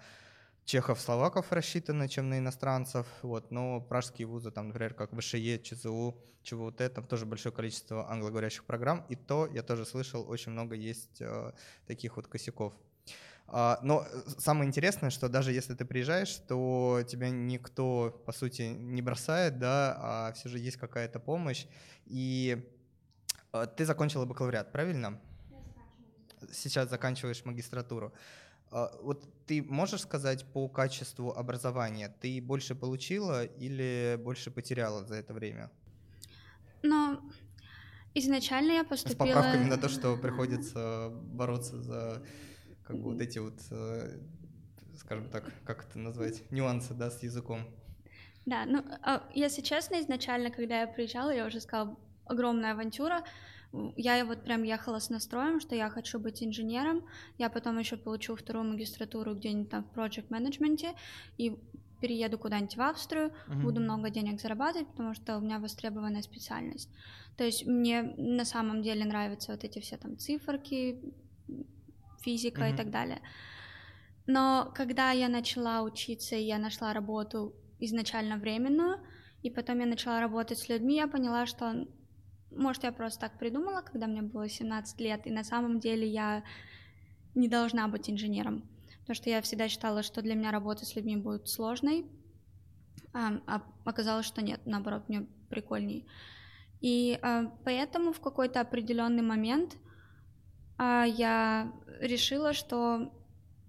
[0.66, 6.18] чехов, словаков рассчитаны, чем на иностранцев, вот, но пражские вузы, там, например, как ВШЕ, ЧЗУ,
[6.44, 11.22] ЧВУТ, там тоже большое количество англоговорящих программ, и то, я тоже слышал, очень много есть
[11.22, 11.52] э,
[11.88, 12.74] таких вот косяков.
[13.54, 14.06] А, но
[14.38, 19.98] самое интересное, что даже если ты приезжаешь, то тебя никто, по сути, не бросает, да,
[20.00, 21.66] а все же есть какая-то помощь.
[22.06, 22.66] И
[23.52, 25.20] э, ты закончила бакалавриат, правильно?
[26.54, 28.14] Сейчас заканчиваешь магистратуру.
[28.72, 35.16] А, вот ты можешь сказать по качеству образования, ты больше получила или больше потеряла за
[35.16, 35.70] это время?
[36.84, 37.20] Ну,
[38.14, 39.26] изначально я поступила...
[39.26, 42.24] С поправками на то, что приходится бороться за
[42.84, 44.20] как бы вот эти вот, э,
[44.98, 47.62] скажем так, как это назвать, нюансы, да, с языком.
[48.46, 53.24] Да, ну, а, если честно, изначально, когда я приезжала, я уже сказала, огромная авантюра,
[53.96, 57.06] я вот прям ехала с настроем, что я хочу быть инженером,
[57.38, 60.94] я потом еще получу вторую магистратуру где-нибудь там в project менеджменте
[61.38, 61.58] и
[62.02, 63.62] перееду куда-нибудь в Австрию, uh-huh.
[63.62, 66.90] буду много денег зарабатывать, потому что у меня востребованная специальность.
[67.38, 71.00] То есть мне на самом деле нравятся вот эти все там циферки,
[72.22, 72.74] физика uh-huh.
[72.74, 73.22] и так далее.
[74.28, 79.00] Но когда я начала учиться, и я нашла работу изначально временную,
[79.42, 81.88] и потом я начала работать с людьми, я поняла, что
[82.52, 86.44] может, я просто так придумала, когда мне было 17 лет, и на самом деле я
[87.34, 88.70] не должна быть инженером.
[89.02, 92.06] Потому что я всегда считала, что для меня работа с людьми будет сложной,
[93.14, 96.06] а, а оказалось, что нет, наоборот, мне прикольней.
[96.82, 99.78] И а, поэтому в какой-то определенный момент
[100.84, 103.12] я решила, что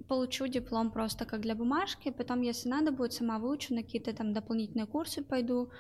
[0.08, 4.32] получу диплом просто как для бумажки, потом, если надо будет, сама выучу, на какие-то там
[4.32, 5.70] дополнительные курсы пойду,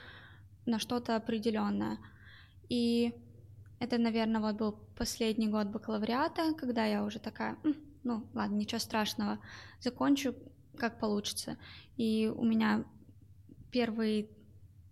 [0.66, 1.98] на что-то определенное.
[2.68, 3.12] И
[3.80, 7.56] это, наверное, вот был последний год бакалавриата, когда я уже такая,
[8.04, 9.38] ну ладно, ничего страшного,
[9.80, 10.34] закончу
[10.78, 11.56] как получится.
[11.96, 12.84] И у меня
[13.70, 14.28] первые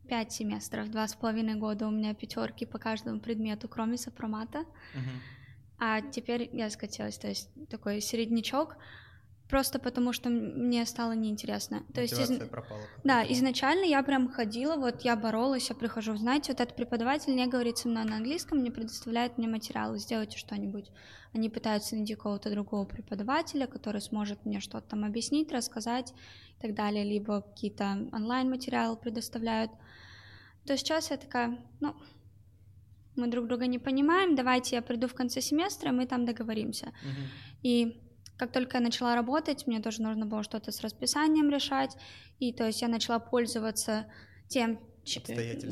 [0.09, 4.59] пять семестров, два с половиной года у меня пятерки по каждому предмету, кроме сопромата.
[4.59, 5.39] Uh-huh.
[5.83, 8.77] А теперь я скатилась, то есть такой середнячок,
[9.49, 11.85] просто потому что мне стало неинтересно.
[11.95, 12.38] То есть из...
[12.51, 12.83] пропала.
[13.03, 17.47] Да, изначально я прям ходила, вот я боролась, я прихожу, знаете, вот этот преподаватель не
[17.47, 20.90] говорит со мной на английском, не предоставляет мне материалы, сделайте что-нибудь.
[21.33, 26.12] Они пытаются найти какого-то другого преподавателя, который сможет мне что-то там объяснить, рассказать
[26.59, 29.71] и так далее, либо какие-то онлайн-материалы предоставляют.
[30.66, 31.97] То сейчас я такая, ну,
[33.16, 36.87] мы друг друга не понимаем, давайте я приду в конце семестра, мы там договоримся.
[36.87, 37.59] Uh-huh.
[37.62, 38.01] И
[38.37, 41.96] как только я начала работать, мне тоже нужно было что-то с расписанием решать,
[42.38, 44.07] и то есть я начала пользоваться
[44.49, 44.79] тем,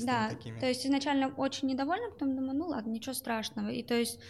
[0.05, 0.59] да, такими.
[0.61, 4.21] то есть изначально очень недовольна, потом думаю, ну ладно, ничего страшного, и то есть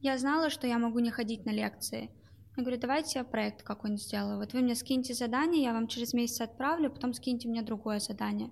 [0.00, 2.10] я знала, что я могу не ходить на лекции.
[2.56, 4.38] Я говорю, давайте я проект какой-нибудь сделаю.
[4.38, 8.50] Вот вы мне скиньте задание, я вам через месяц отправлю, потом скиньте мне другое задание.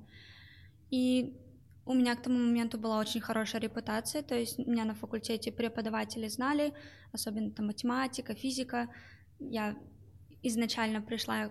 [0.90, 1.35] И
[1.87, 6.29] у меня к тому моменту была очень хорошая репутация, то есть меня на факультете преподаватели
[6.29, 6.73] знали,
[7.12, 8.88] особенно там математика, физика,
[9.38, 9.77] я
[10.42, 11.51] изначально пришла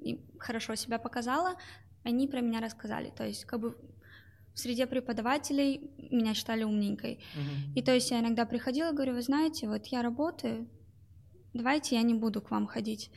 [0.00, 1.54] и хорошо себя показала,
[2.04, 3.12] они про меня рассказали.
[3.16, 3.76] То есть как бы
[4.54, 7.24] в среде преподавателей меня считали умненькой.
[7.34, 7.74] Uh-huh.
[7.74, 10.68] И то есть я иногда приходила и говорю, вы знаете, вот я работаю,
[11.54, 13.10] давайте я не буду к вам ходить.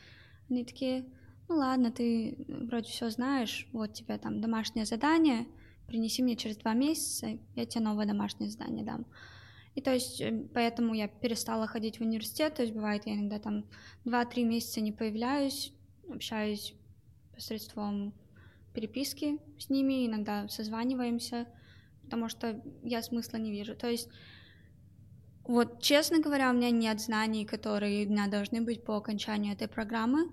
[0.48, 1.04] Они такие,
[1.48, 5.46] ну ладно, ты вроде все знаешь, вот тебе там домашнее задание,
[5.86, 9.06] принеси мне через два месяца, я тебе новое домашнее задание дам.
[9.74, 13.38] И то есть э, поэтому я перестала ходить в университет, то есть бывает я иногда
[13.38, 13.64] там
[14.04, 15.72] 2-3 месяца не появляюсь,
[16.10, 16.74] общаюсь
[17.34, 18.14] посредством
[18.72, 21.46] переписки с ними, иногда созваниваемся,
[22.02, 23.76] потому что я смысла не вижу.
[23.76, 24.08] То есть
[25.44, 29.68] вот, честно говоря, у меня нет знаний, которые у меня должны быть по окончанию этой
[29.68, 30.28] программы.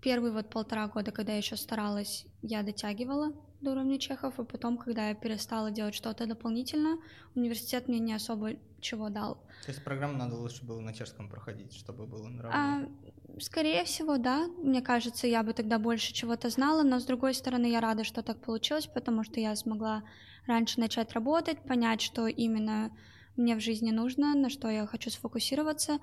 [0.00, 3.32] Первые вот полтора года, когда я еще старалась, я дотягивала,
[3.62, 6.98] до уровня чехов, и потом, когда я перестала делать что-то дополнительно,
[7.34, 9.36] университет мне не особо чего дал.
[9.64, 12.58] То есть программу надо лучше было на чешском проходить, чтобы было нравится?
[12.58, 14.48] А, скорее всего, да.
[14.62, 18.22] Мне кажется, я бы тогда больше чего-то знала, но с другой стороны, я рада, что
[18.22, 20.02] так получилось, потому что я смогла
[20.46, 22.90] раньше начать работать, понять, что именно
[23.36, 25.98] мне в жизни нужно, на что я хочу сфокусироваться,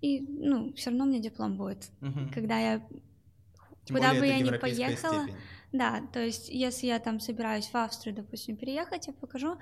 [0.00, 2.30] и, ну, все равно мне диплом будет, угу.
[2.32, 2.78] когда я
[3.84, 5.22] Тем куда бы я не поехала.
[5.22, 5.36] Степень.
[5.74, 9.58] Да, то есть если я там собираюсь в Австрию, допустим, переехать, я покажу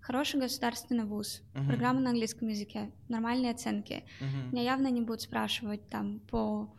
[0.00, 1.66] хороший государственный вуз, uh-huh.
[1.66, 4.04] программу на английском языке, нормальные оценки.
[4.20, 4.52] Uh-huh.
[4.52, 6.72] Меня явно не будут спрашивать там по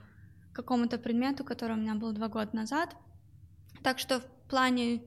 [0.53, 2.95] какому-то предмету, который у меня был два года назад.
[3.83, 5.03] Так что в плане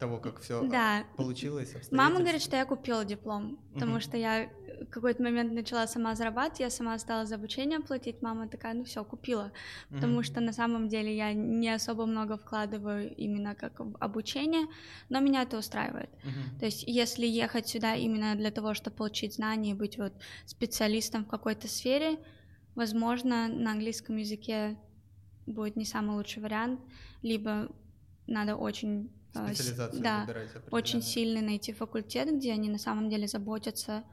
[0.00, 1.04] того, как все да.
[1.18, 1.74] получилось.
[1.90, 4.00] Мама говорит, что я купила диплом, потому uh-huh.
[4.00, 4.48] что я
[4.84, 8.84] в какой-то момент начала сама зарабатывать, я сама стала за обучение платить, мама такая, ну
[8.84, 9.52] все, купила,
[9.90, 10.24] потому mm-hmm.
[10.24, 14.66] что на самом деле я не особо много вкладываю именно как в обучение,
[15.08, 16.10] но меня это устраивает.
[16.10, 16.58] Mm-hmm.
[16.58, 20.12] То есть если ехать сюда именно для того, чтобы получить знания, быть вот
[20.46, 22.18] специалистом в какой-то сфере,
[22.74, 24.76] возможно, на английском языке
[25.46, 26.80] будет не самый лучший вариант,
[27.22, 27.68] либо
[28.26, 30.28] надо очень Специализацию да,
[30.70, 34.04] очень сильный найти факультет, где они на самом деле заботятся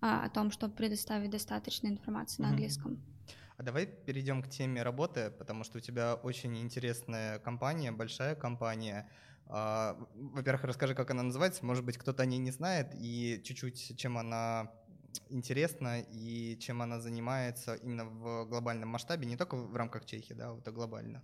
[0.00, 3.02] о том, чтобы предоставить достаточно информации на английском.
[3.56, 9.10] А давай перейдем к теме работы, потому что у тебя очень интересная компания, большая компания.
[9.48, 11.66] А, во-первых, расскажи, как она называется.
[11.66, 14.72] Может быть, кто-то о ней не знает, и чуть-чуть, чем она
[15.28, 20.52] интересна и чем она занимается именно в глобальном масштабе, не только в рамках Чехии, да,
[20.52, 21.22] вот а глобально.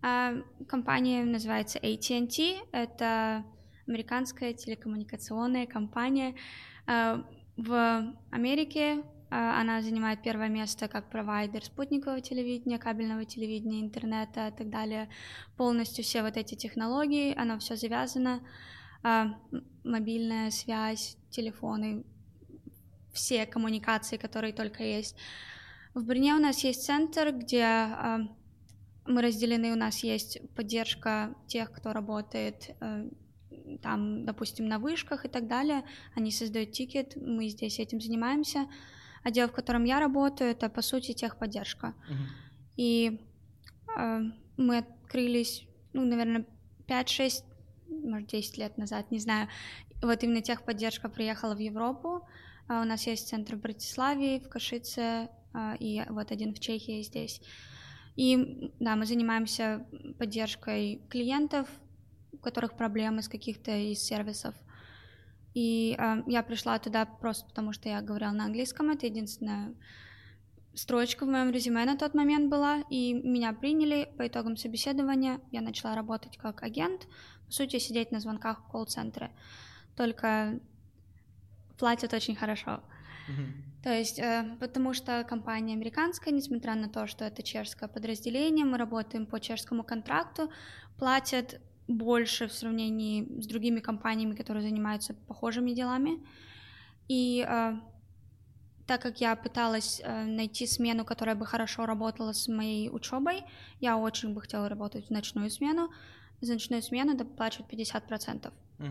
[0.00, 0.34] А,
[0.68, 3.44] компания называется AT&T, это
[3.86, 6.34] американская телекоммуникационная компания.
[7.58, 14.48] А, в Америке а, она занимает первое место как провайдер спутникового телевидения, кабельного телевидения, интернета
[14.48, 15.08] и так далее.
[15.56, 18.40] Полностью все вот эти технологии, оно все завязано.
[19.84, 22.04] Мобильная связь, телефоны,
[23.12, 25.16] все коммуникации, которые только есть.
[25.94, 27.88] В Брне у нас есть центр, где
[29.06, 33.08] мы разделены, у нас есть поддержка тех, кто работает э,
[33.82, 35.84] там, допустим, на вышках и так далее.
[36.14, 38.66] Они создают тикет, мы здесь этим занимаемся.
[39.24, 41.94] Отдел, в котором я работаю, это, по сути, техподдержка.
[42.08, 42.14] Uh-huh.
[42.76, 43.20] И
[43.98, 44.20] э,
[44.56, 46.46] мы открылись, ну, наверное,
[46.86, 47.44] 5-6,
[47.88, 49.48] может, 10 лет назад, не знаю.
[50.00, 52.26] Вот именно техподдержка приехала в Европу.
[52.68, 57.02] А у нас есть центр в Братиславе, в Кашице, э, и вот один в Чехии
[57.02, 57.40] здесь.
[58.16, 59.86] И да, мы занимаемся
[60.18, 61.68] поддержкой клиентов,
[62.32, 64.54] у которых проблемы с каких-то из сервисов.
[65.54, 68.90] И э, я пришла туда просто потому, что я говорила на английском.
[68.90, 69.74] Это единственная
[70.74, 75.40] строчка в моем резюме на тот момент была, и меня приняли по итогам собеседования.
[75.50, 77.08] Я начала работать как агент,
[77.46, 79.30] по сути, сидеть на звонках в колл-центре.
[79.96, 80.60] Только
[81.78, 82.82] платят очень хорошо.
[83.82, 88.76] То есть, э, потому что компания американская, несмотря на то, что это чешское подразделение, мы
[88.76, 90.50] работаем по чешскому контракту,
[90.98, 96.18] платят больше в сравнении с другими компаниями, которые занимаются похожими делами.
[97.08, 97.72] И э,
[98.86, 103.44] так как я пыталась э, найти смену, которая бы хорошо работала с моей учебой,
[103.80, 105.90] я очень бы хотела работать в ночную смену.
[106.40, 108.52] За ночную смену доплачивают 50%.
[108.78, 108.88] Угу.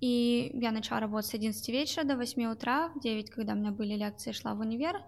[0.00, 3.70] И я начала работать с 11 вечера до 8 утра, в 9, когда у меня
[3.70, 5.02] были лекции, шла в универ,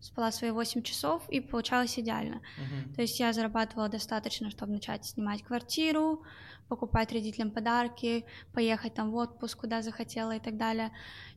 [0.00, 2.36] спала свои 8 часов, и получалось идеально.
[2.36, 2.94] Uh-huh.
[2.94, 6.22] То есть я зарабатывала достаточно, чтобы начать снимать квартиру,
[6.68, 10.90] покупать родителям подарки, поехать там в отпуск, куда захотела и так далее.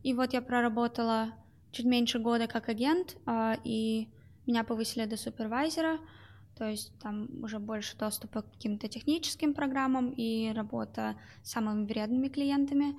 [0.04, 1.34] И вот я проработала
[1.72, 4.08] чуть меньше года как агент, а, и
[4.46, 6.00] меня повысили до супервайзера,
[6.56, 12.28] то есть там уже больше доступа к каким-то техническим программам и работа с самыми вредными
[12.28, 12.96] клиентами.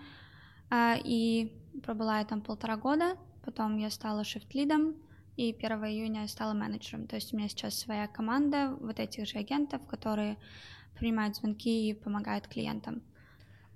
[0.71, 1.53] А, и
[1.85, 4.97] пробыла я там полтора года, потом я стала шифт-лидом,
[5.37, 7.07] и 1 июня я стала менеджером.
[7.07, 10.37] То есть у меня сейчас своя команда вот этих же агентов, которые
[10.99, 13.03] принимают звонки и помогают клиентам.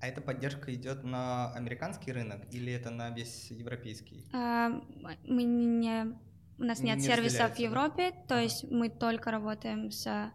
[0.01, 4.25] А эта поддержка идет на американский рынок или это на весь европейский?
[4.33, 4.71] А,
[5.25, 6.17] мы не
[6.59, 8.17] у нас нет не сервиса в Европе, да?
[8.27, 10.33] то есть мы только работаем с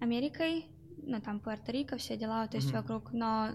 [0.00, 0.66] Америкой,
[1.02, 2.78] ну там Пуэрто-Рико, все дела, то есть угу.
[2.78, 3.50] вокруг, но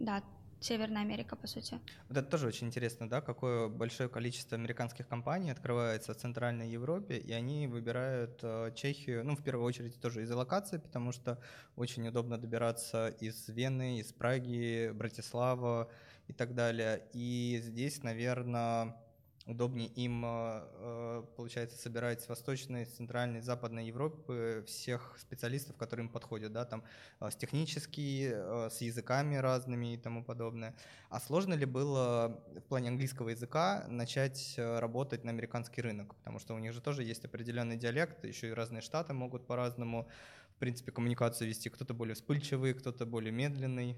[0.00, 0.22] да,
[0.60, 1.80] Северная Америка, по сути.
[2.08, 7.16] Вот это тоже очень интересно, да, какое большое количество американских компаний открывается в Центральной Европе,
[7.16, 11.38] и они выбирают э, Чехию, ну, в первую очередь тоже из-за локации, потому что
[11.76, 15.90] очень удобно добираться из Вены, из Праги, Братислава
[16.28, 17.04] и так далее.
[17.14, 18.96] И здесь, наверное,
[19.50, 26.12] удобнее им, э, э, получается, собирать с Восточной, Центральной, Западной Европы всех специалистов, которые им
[26.12, 26.82] подходят, да, там
[27.20, 28.32] э, с технически,
[28.70, 30.74] с языками разными и тому подобное.
[31.08, 36.14] А сложно ли было в плане английского языка начать работать на американский рынок?
[36.16, 40.08] Потому что у них же тоже есть определенный диалект, еще и разные штаты могут по-разному,
[40.56, 41.68] в принципе, коммуникацию вести.
[41.70, 43.96] Кто-то более вспыльчивый, кто-то более медленный.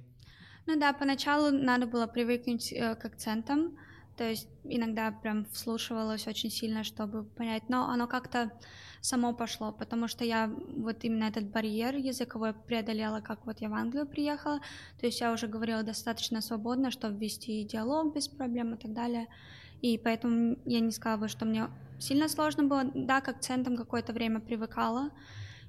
[0.67, 3.77] Ну да, поначалу надо было привыкнуть к акцентам,
[4.17, 8.53] то есть иногда прям вслушивалась очень сильно, чтобы понять, но оно как-то
[9.01, 13.75] само пошло, потому что я вот именно этот барьер языковой преодолела, как вот я в
[13.75, 14.61] Англию приехала,
[15.01, 19.27] то есть я уже говорила достаточно свободно, чтобы вести диалог без проблем и так далее,
[19.81, 24.13] и поэтому я не сказала бы, что мне сильно сложно было, да, к акцентам какое-то
[24.13, 25.11] время привыкала,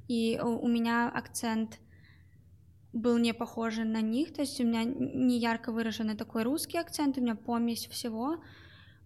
[0.08, 1.80] и у меня акцент
[2.94, 7.18] был не похожий на них, то есть у меня не ярко выраженный такой русский акцент,
[7.18, 8.38] у меня помесь всего,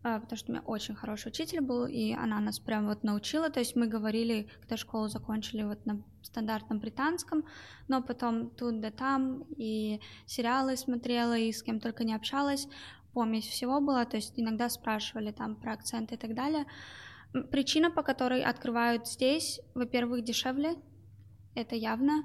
[0.04, 3.50] а, потому что у меня очень хороший учитель был, и она нас прям вот научила,
[3.50, 7.46] то есть мы говорили, когда школу закончили вот на стандартном британском,
[7.88, 12.68] но потом тут да там, и сериалы смотрела, и с кем только не общалась,
[13.14, 16.66] помесь всего была, то есть иногда спрашивали там про акценты и так далее.
[17.52, 20.76] Причина, по которой открывают здесь, во-первых, дешевле,
[21.56, 22.24] это явно.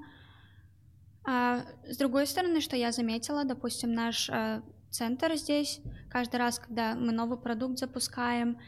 [1.25, 5.81] А с другой стороны, что я заметила, допустим, наш а, центр здесь.
[6.11, 8.59] Каждый раз, когда мы новый продукт запускаем,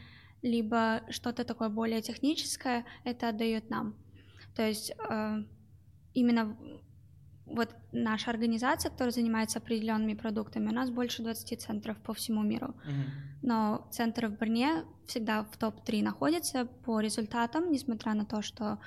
[0.41, 3.95] либо что-то такое более техническое, это отдают нам.
[4.55, 5.43] То есть э,
[6.13, 6.57] именно
[7.45, 12.67] вот наша организация, которая занимается определенными продуктами, у нас больше 20 центров по всему миру.
[12.67, 13.39] Mm-hmm.
[13.43, 18.79] Но центр в Брне всегда в топ-3 находится по результатам, несмотря на то, что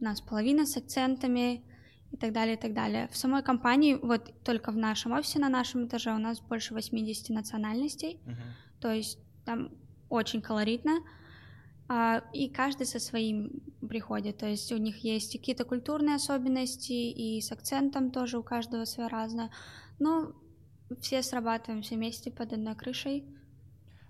[0.00, 1.64] у нас половина с акцентами,
[2.12, 3.08] и так далее, и так далее.
[3.08, 7.28] В самой компании, вот только в нашем офисе, на нашем этаже у нас больше 80
[7.30, 8.80] национальностей, uh-huh.
[8.80, 9.70] то есть там
[10.08, 11.00] очень колоритно,
[11.88, 17.40] а, и каждый со своим приходит, то есть у них есть какие-то культурные особенности, и
[17.40, 19.50] с акцентом тоже у каждого своя разная,
[19.98, 20.32] но
[21.00, 23.24] все срабатываем все вместе под одной крышей.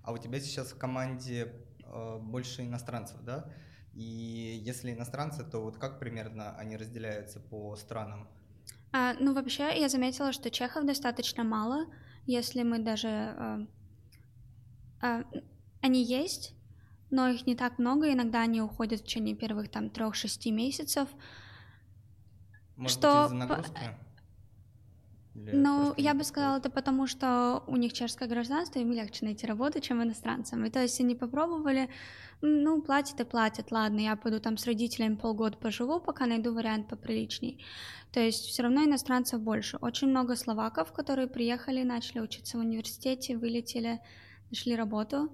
[0.03, 1.53] А у тебя сейчас в команде
[1.85, 3.51] э, больше иностранцев, да?
[3.99, 8.29] И если иностранцы, то вот как примерно они разделяются по странам?
[8.93, 11.87] А, ну, вообще, я заметила, что чехов достаточно мало,
[12.25, 13.09] если мы даже...
[13.09, 13.67] А,
[15.03, 15.25] а,
[15.83, 16.55] они есть,
[17.11, 21.09] но их не так много, иногда они уходят в течение первых там трех-шести месяцев.
[22.77, 23.15] Может что...
[23.15, 23.81] быть, из-за нагрузки?
[25.53, 29.81] Ну, я бы сказала, это потому, что у них чешское гражданство, им легче найти работу,
[29.81, 30.65] чем иностранцам.
[30.65, 31.89] И то есть они попробовали,
[32.41, 36.89] ну, платят и платят, ладно, я пойду там с родителями полгода поживу, пока найду вариант
[36.89, 37.65] поприличней.
[38.13, 39.77] То есть все равно иностранцев больше.
[39.81, 44.01] Очень много словаков, которые приехали, начали учиться в университете, вылетели,
[44.51, 45.31] нашли работу.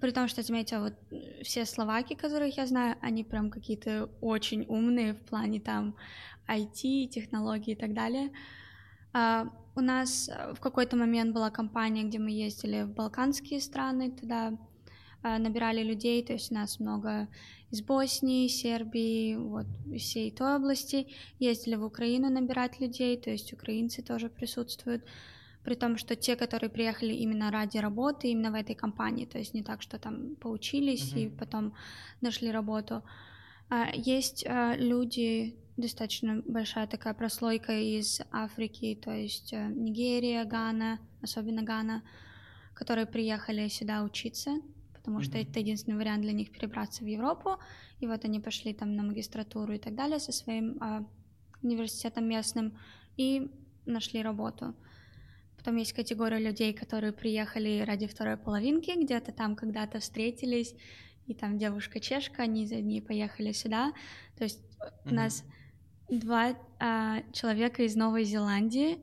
[0.00, 0.94] При том, что, заметила, вот
[1.42, 5.96] все словаки, которых я знаю, они прям какие-то очень умные в плане там
[6.48, 8.30] IT, технологий и так далее.
[9.12, 14.58] А, у нас в какой-то момент была компания, где мы ездили в балканские страны, туда
[15.22, 17.28] Э, набирали людей, то есть у нас много
[17.70, 19.66] из Боснии, Сербии, вот
[19.96, 21.08] всей той области.
[21.38, 25.04] Ездили в Украину набирать людей, то есть украинцы тоже присутствуют.
[25.64, 29.54] При том, что те, которые приехали именно ради работы, именно в этой компании, то есть
[29.54, 31.26] не так, что там поучились uh-huh.
[31.26, 31.74] и потом
[32.20, 33.02] нашли работу.
[33.68, 40.98] А, есть э, люди, достаточно большая такая прослойка из Африки, то есть э, Нигерия, Гана,
[41.22, 42.02] особенно Гана,
[42.74, 44.60] которые приехали сюда учиться,
[44.94, 47.58] потому что это единственный вариант для них перебраться в Европу.
[48.00, 51.04] И вот они пошли там на магистратуру и так далее со своим а,
[51.62, 52.76] университетом местным
[53.16, 53.50] и
[53.86, 54.74] нашли работу.
[55.60, 60.74] Потом есть категория людей, которые приехали ради второй половинки, где-то там когда-то встретились,
[61.26, 63.92] и там девушка-чешка, они за ней поехали сюда.
[64.38, 65.10] То есть mm-hmm.
[65.10, 65.44] у нас
[66.08, 69.00] два а, человека из Новой Зеландии,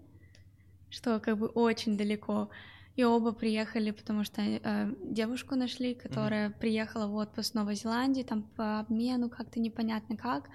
[0.90, 2.50] что как бы очень далеко.
[2.96, 6.60] И оба приехали, потому что э, девушку нашли, которая mm-hmm.
[6.60, 10.50] приехала в отпуск в Новой Зеландии, там по обмену как-то непонятно как.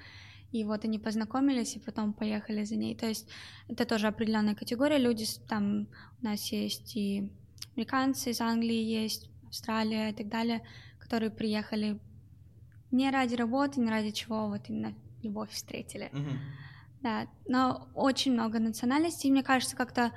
[0.52, 2.94] И вот они познакомились и потом поехали за ней.
[2.94, 3.28] То есть
[3.68, 4.98] это тоже определенная категория.
[4.98, 5.88] Люди там
[6.20, 7.30] у нас есть и
[7.74, 10.62] американцы из Англии есть, Австралия и так далее,
[10.98, 11.98] которые приехали
[12.90, 16.10] не ради работы, не ради чего, вот именно любовь встретили.
[16.12, 16.38] Mm-hmm.
[17.02, 19.30] Да, но очень много национальностей.
[19.30, 20.12] Мне кажется, как-то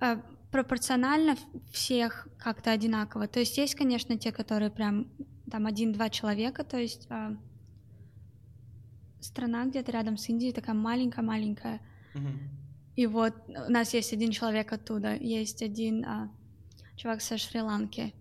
[0.00, 1.36] э, пропорционально
[1.70, 3.28] всех как-то одинаково.
[3.28, 5.08] То есть есть, конечно, те, которые прям
[5.50, 7.36] там один-два человека, то есть э,
[9.20, 11.80] страна где-то рядом с Индией такая маленькая-маленькая.
[12.14, 12.38] Mm-hmm.
[12.96, 16.28] И вот у нас есть один человек оттуда, есть один э,
[16.96, 18.12] чувак со Шри-Ланки,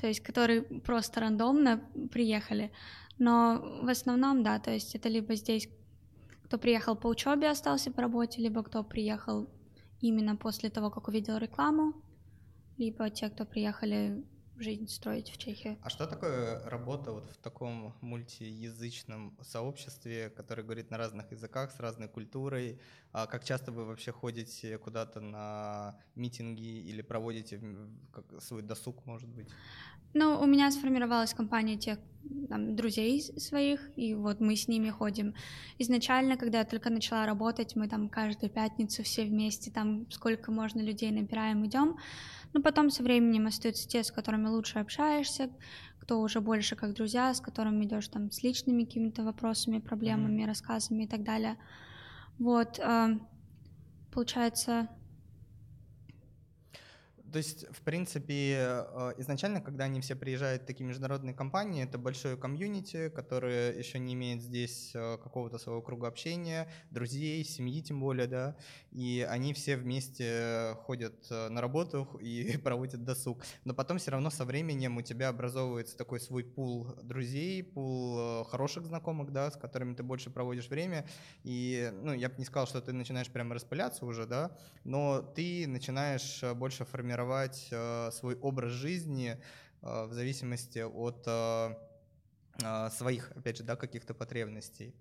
[0.00, 1.80] то есть который просто рандомно
[2.10, 2.72] приехали.
[3.18, 5.68] Но в основном, да, то есть это либо здесь
[6.44, 9.48] кто приехал по учебе, остался по работе, либо кто приехал
[10.00, 11.94] именно после того, как увидел рекламу,
[12.76, 14.24] либо те, кто приехали
[14.58, 15.78] жизнь строить в Чехию.
[15.82, 21.80] А что такое работа вот в таком мультиязычном сообществе, которое говорит на разных языках, с
[21.80, 22.78] разной культурой?
[23.12, 27.60] А как часто вы вообще ходите куда-то на митинги или проводите
[28.40, 29.48] свой досуг, может быть?
[30.14, 31.98] Ну, у меня сформировалась компания тех
[32.48, 35.34] там, друзей своих, и вот мы с ними ходим.
[35.78, 40.80] Изначально, когда я только начала работать, мы там каждую пятницу все вместе, там сколько можно
[40.80, 41.98] людей набираем, идем.
[42.54, 45.50] Но потом со временем остаются те, с которыми лучше общаешься,
[45.98, 50.46] кто уже больше как друзья, с которыми идешь там с личными какими-то вопросами, проблемами, mm-hmm.
[50.46, 51.56] рассказами и так далее.
[52.38, 53.18] Вот, э,
[54.12, 54.88] получается,
[57.34, 62.36] То есть, в принципе, э, изначально, когда они все приезжают, такие международные компании, это большое
[62.36, 68.28] комьюнити, которое еще не имеет здесь э, какого-то своего круга общения, друзей, семьи тем более,
[68.28, 68.56] да,
[68.92, 73.44] и они все вместе ходят э, на работу и проводят досуг.
[73.64, 78.86] Но потом все равно со временем у тебя образовывается такой свой пул друзей, пул хороших
[78.86, 81.04] знакомых, да, с которыми ты больше проводишь время,
[81.42, 85.66] и, ну, я бы не сказал, что ты начинаешь прямо распыляться уже, да, но ты
[85.66, 89.36] начинаешь больше формировать формировать э, свой образ жизни
[89.82, 91.74] э, в зависимости от э,
[92.90, 94.94] своих, опять же, да, каких-то потребностей.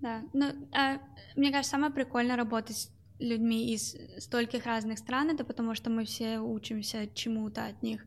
[0.00, 0.98] Да, ну, а,
[1.36, 6.04] мне кажется, самое прикольное работать с людьми из стольких разных стран, это потому что мы
[6.04, 8.02] все учимся чему-то от них.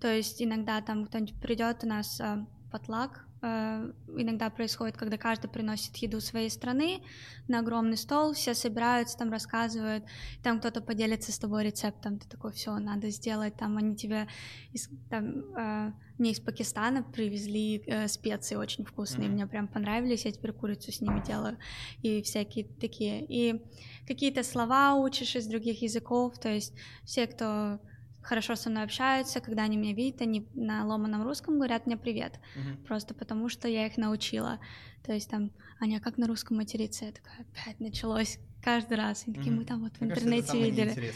[0.00, 5.96] То есть иногда там кто-нибудь придет у нас а, потлак, иногда происходит, когда каждый приносит
[5.96, 7.02] еду своей страны
[7.48, 10.04] на огромный стол, все собираются, там рассказывают,
[10.42, 14.28] там кто-то поделится с тобой рецептом, ты такой, все, надо сделать, там они тебе
[14.72, 19.32] из, там, э, мне из Пакистана привезли э, специи очень вкусные, mm-hmm.
[19.32, 21.56] мне прям понравились, я теперь курицу с ними делаю,
[22.02, 23.62] и всякие такие, и
[24.06, 26.74] какие-то слова учишь из других языков, то есть
[27.04, 27.80] все, кто
[28.22, 32.38] хорошо со мной общаются, когда они меня видят, они на ломаном русском говорят мне привет,
[32.56, 32.86] угу.
[32.86, 34.60] просто потому что я их научила.
[35.04, 35.50] То есть там,
[35.80, 37.06] Аня, как на русском материться?
[37.06, 39.26] Я такая, опять началось каждый раз.
[39.26, 40.90] И такие, мы там вот в Мне интернете кажется, это видели.
[40.90, 41.12] уже.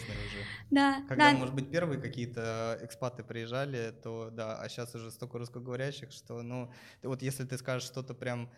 [0.70, 1.04] Да.
[1.08, 1.36] Когда, да.
[1.36, 6.72] может быть, первые какие-то экспаты приезжали, то да, а сейчас уже столько русскоговорящих, что, ну,
[7.02, 8.48] вот если ты скажешь что-то прям а,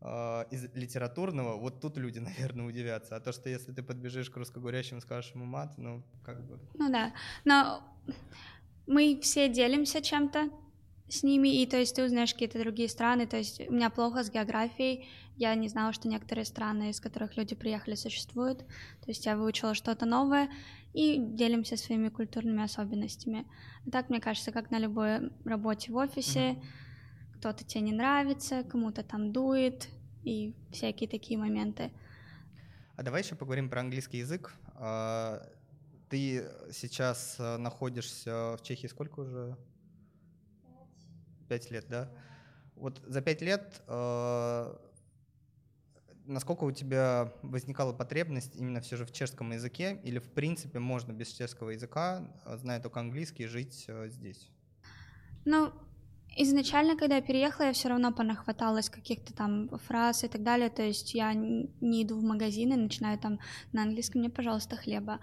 [0.00, 3.16] из литературного, вот тут люди, наверное, удивятся.
[3.16, 6.58] А то, что если ты подбежишь к русскоговорящим, скажешь ему мат, ну, как бы...
[6.74, 7.12] Ну да,
[7.44, 7.82] но
[8.86, 10.50] мы все делимся чем-то
[11.08, 14.22] с ними, и то есть ты узнаешь какие-то другие страны, то есть у меня плохо
[14.22, 19.24] с географией, я не знала, что некоторые страны, из которых люди приехали, существуют, то есть
[19.26, 20.50] я выучила что-то новое,
[20.94, 23.46] и делимся своими культурными особенностями.
[23.84, 26.87] И так, мне кажется, как на любой работе в офисе, mm-hmm
[27.38, 29.88] кто-то тебе не нравится, кому-то там дует
[30.24, 31.92] и всякие такие моменты.
[32.96, 34.52] А давай еще поговорим про английский язык.
[34.74, 35.48] А,
[36.08, 39.56] ты сейчас э, находишься в Чехии сколько уже?
[41.48, 42.10] Пять лет, да?
[42.74, 44.76] Вот за пять лет э,
[46.26, 51.12] насколько у тебя возникала потребность именно все же в чешском языке, или в принципе можно
[51.12, 54.50] без чешского языка, зная только английский, жить э, здесь?
[55.44, 55.72] Ну,
[56.40, 60.70] Изначально, когда я переехала, я все равно понахваталась каких-то там фраз и так далее.
[60.70, 63.40] То есть я не иду в магазин и начинаю там
[63.72, 65.18] на английском мне, пожалуйста, хлеба.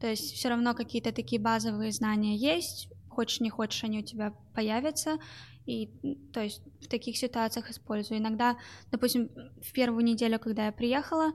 [0.00, 2.88] То есть все равно какие-то такие базовые знания есть.
[3.08, 5.18] Хочешь не хочешь, они у тебя появятся.
[5.66, 5.90] И
[6.32, 8.20] то есть в таких ситуациях использую.
[8.20, 8.56] Иногда,
[8.92, 9.28] допустим,
[9.60, 11.32] в первую неделю, когда я приехала,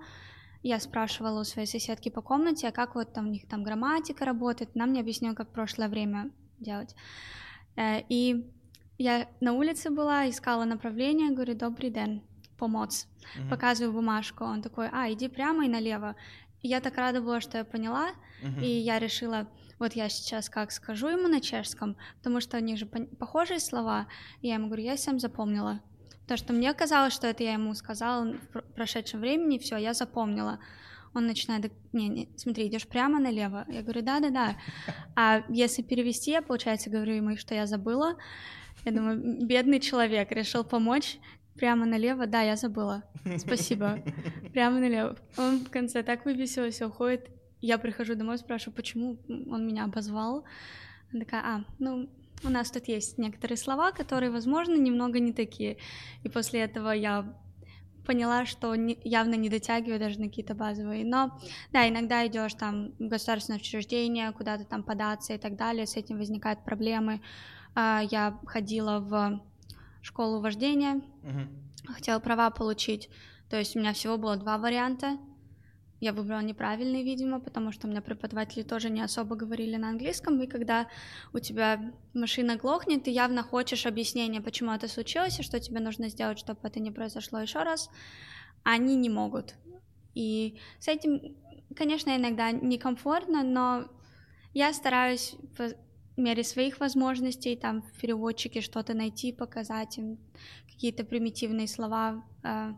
[0.63, 4.23] я спрашивала у своей соседки по комнате, а как вот там у них там грамматика
[4.23, 4.69] работает.
[4.75, 6.95] Она мне объяснила, как прошлое время делать.
[7.75, 8.49] Э, и
[8.98, 12.22] я на улице была, искала направление, говорю, добрый день,
[12.58, 13.06] помочь.
[13.38, 13.50] Mm-hmm.
[13.50, 16.16] Показываю бумажку, он такой, а, иди прямо и налево.
[16.62, 18.10] И я так рада была, что я поняла,
[18.41, 18.64] mm-hmm.
[18.64, 19.48] и я решила,
[19.80, 24.08] вот я сейчас как скажу ему на чешском, потому что у них же похожие слова,
[24.41, 25.82] и я ему говорю, я сам запомнила.
[26.28, 30.60] То, что мне казалось, что это я ему сказала в прошедшем времени, все, я запомнила.
[31.14, 33.66] Он начинает, не, не, смотри, идешь прямо налево.
[33.70, 34.56] Я говорю, да, да, да.
[35.16, 38.18] А если перевести, я, получается, говорю ему, что я забыла,
[38.86, 41.17] я думаю, бедный человек решил помочь.
[41.55, 43.03] Прямо налево, да, я забыла.
[43.38, 43.99] Спасибо.
[44.53, 45.17] Прямо налево.
[45.38, 47.29] Он в конце так выбесился, уходит.
[47.61, 50.45] Я прихожу домой, спрашиваю, почему он меня обозвал.
[51.11, 52.09] Она такая, а, ну,
[52.43, 55.77] у нас тут есть некоторые слова, которые, возможно, немного не такие.
[56.23, 57.33] И после этого я
[58.05, 61.05] поняла, что не, явно не дотягиваю даже на какие-то базовые.
[61.05, 61.39] Но
[61.71, 66.17] да, иногда идешь там в государственное учреждение, куда-то там податься и так далее, с этим
[66.17, 67.21] возникают проблемы.
[67.76, 69.41] А, я ходила в
[70.01, 71.93] школу вождения, угу.
[71.93, 73.09] хотела права получить.
[73.49, 75.17] То есть у меня всего было два варианта.
[75.99, 80.41] Я выбрала неправильный, видимо, потому что у меня преподаватели тоже не особо говорили на английском,
[80.41, 80.88] и когда
[81.34, 86.09] у тебя машина глохнет, ты явно хочешь объяснения, почему это случилось, и что тебе нужно
[86.09, 87.89] сделать, чтобы это не произошло еще раз,
[88.63, 89.55] они не могут.
[90.15, 91.38] И с этим,
[91.76, 93.86] конечно, иногда некомфортно, но
[94.53, 95.36] я стараюсь
[96.18, 100.18] мере своих возможностей, там в переводчике что-то найти, показать им
[100.68, 102.24] какие-то примитивные слова.
[102.43, 102.74] Э,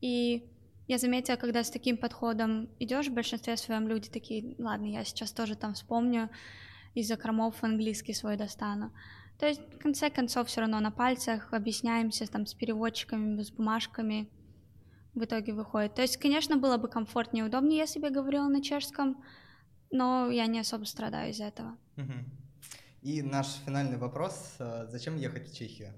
[0.00, 0.44] и
[0.86, 5.32] я заметила, когда с таким подходом идешь, в большинстве своем люди такие, ладно, я сейчас
[5.32, 6.30] тоже там вспомню,
[6.94, 8.92] из закромов английский свой достану.
[9.38, 14.28] То есть, в конце концов, все равно на пальцах объясняемся там с переводчиками, с бумажками,
[15.14, 15.94] в итоге выходит.
[15.94, 19.24] То есть, конечно, было бы комфортнее и удобнее, если бы я говорила на чешском,
[19.90, 21.76] но я не особо страдаю из-за этого.
[23.04, 24.56] И наш финальный вопрос.
[24.58, 25.92] Э, зачем ехать в Чехию?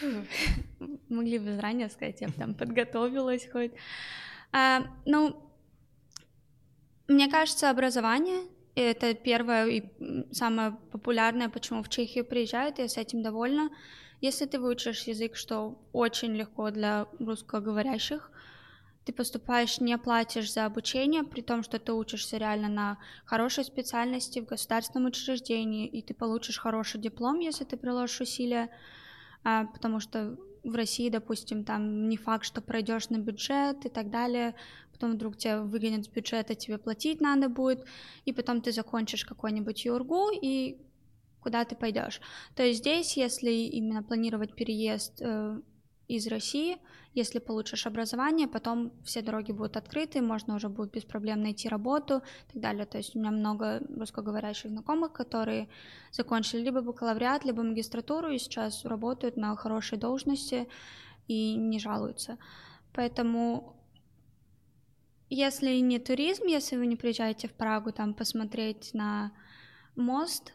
[1.08, 3.72] Могли бы заранее сказать, я бы там подготовилась хоть.
[4.52, 5.52] А, ну,
[7.08, 8.42] мне кажется, образование—
[8.76, 9.82] это первое и
[10.32, 13.70] самое популярное, почему в Чехию приезжают, я с этим довольна.
[14.20, 18.30] Если ты выучишь язык, что очень легко для русскоговорящих,
[19.04, 24.40] ты поступаешь, не платишь за обучение, при том, что ты учишься реально на хорошей специальности
[24.40, 28.70] в государственном учреждении, и ты получишь хороший диплом, если ты приложишь усилия,
[29.42, 34.10] а, потому что в России, допустим, там не факт, что пройдешь на бюджет и так
[34.10, 34.54] далее,
[34.90, 37.84] потом вдруг тебя выгонят с бюджета, тебе платить надо будет,
[38.24, 40.78] и потом ты закончишь какой-нибудь юргу, и
[41.42, 42.22] куда ты пойдешь.
[42.54, 45.60] То есть здесь, если именно планировать переезд э,
[46.08, 46.78] из России,
[47.14, 52.22] если получишь образование, потом все дороги будут открыты, можно уже будет без проблем найти работу
[52.48, 52.86] и так далее.
[52.86, 55.68] То есть у меня много русскоговорящих знакомых, которые
[56.10, 60.68] закончили либо бакалавриат, либо магистратуру и сейчас работают на хорошей должности
[61.28, 62.38] и не жалуются.
[62.92, 63.74] Поэтому
[65.30, 69.32] если не туризм, если вы не приезжаете в Прагу там посмотреть на
[69.96, 70.52] мост,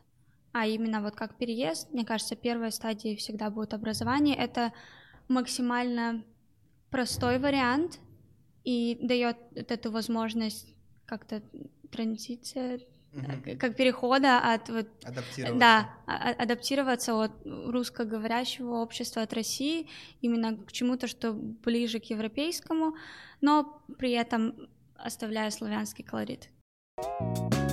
[0.52, 4.36] а именно вот как переезд, мне кажется, первая стадия всегда будет образование.
[4.36, 4.74] Это
[5.30, 6.24] максимально
[6.90, 8.00] простой вариант
[8.64, 10.68] и дает эту возможность
[11.06, 11.42] как-то
[11.92, 12.82] транзиция,
[13.14, 13.58] угу.
[13.60, 15.60] как перехода от вот, адаптироваться.
[15.60, 19.88] да, а, а, адаптироваться от русскоговорящего общества от России
[20.22, 22.96] именно к чему-то, что ближе к европейскому,
[23.42, 26.50] но при этом оставляя славянский колорит.
[27.02, 27.69] thank you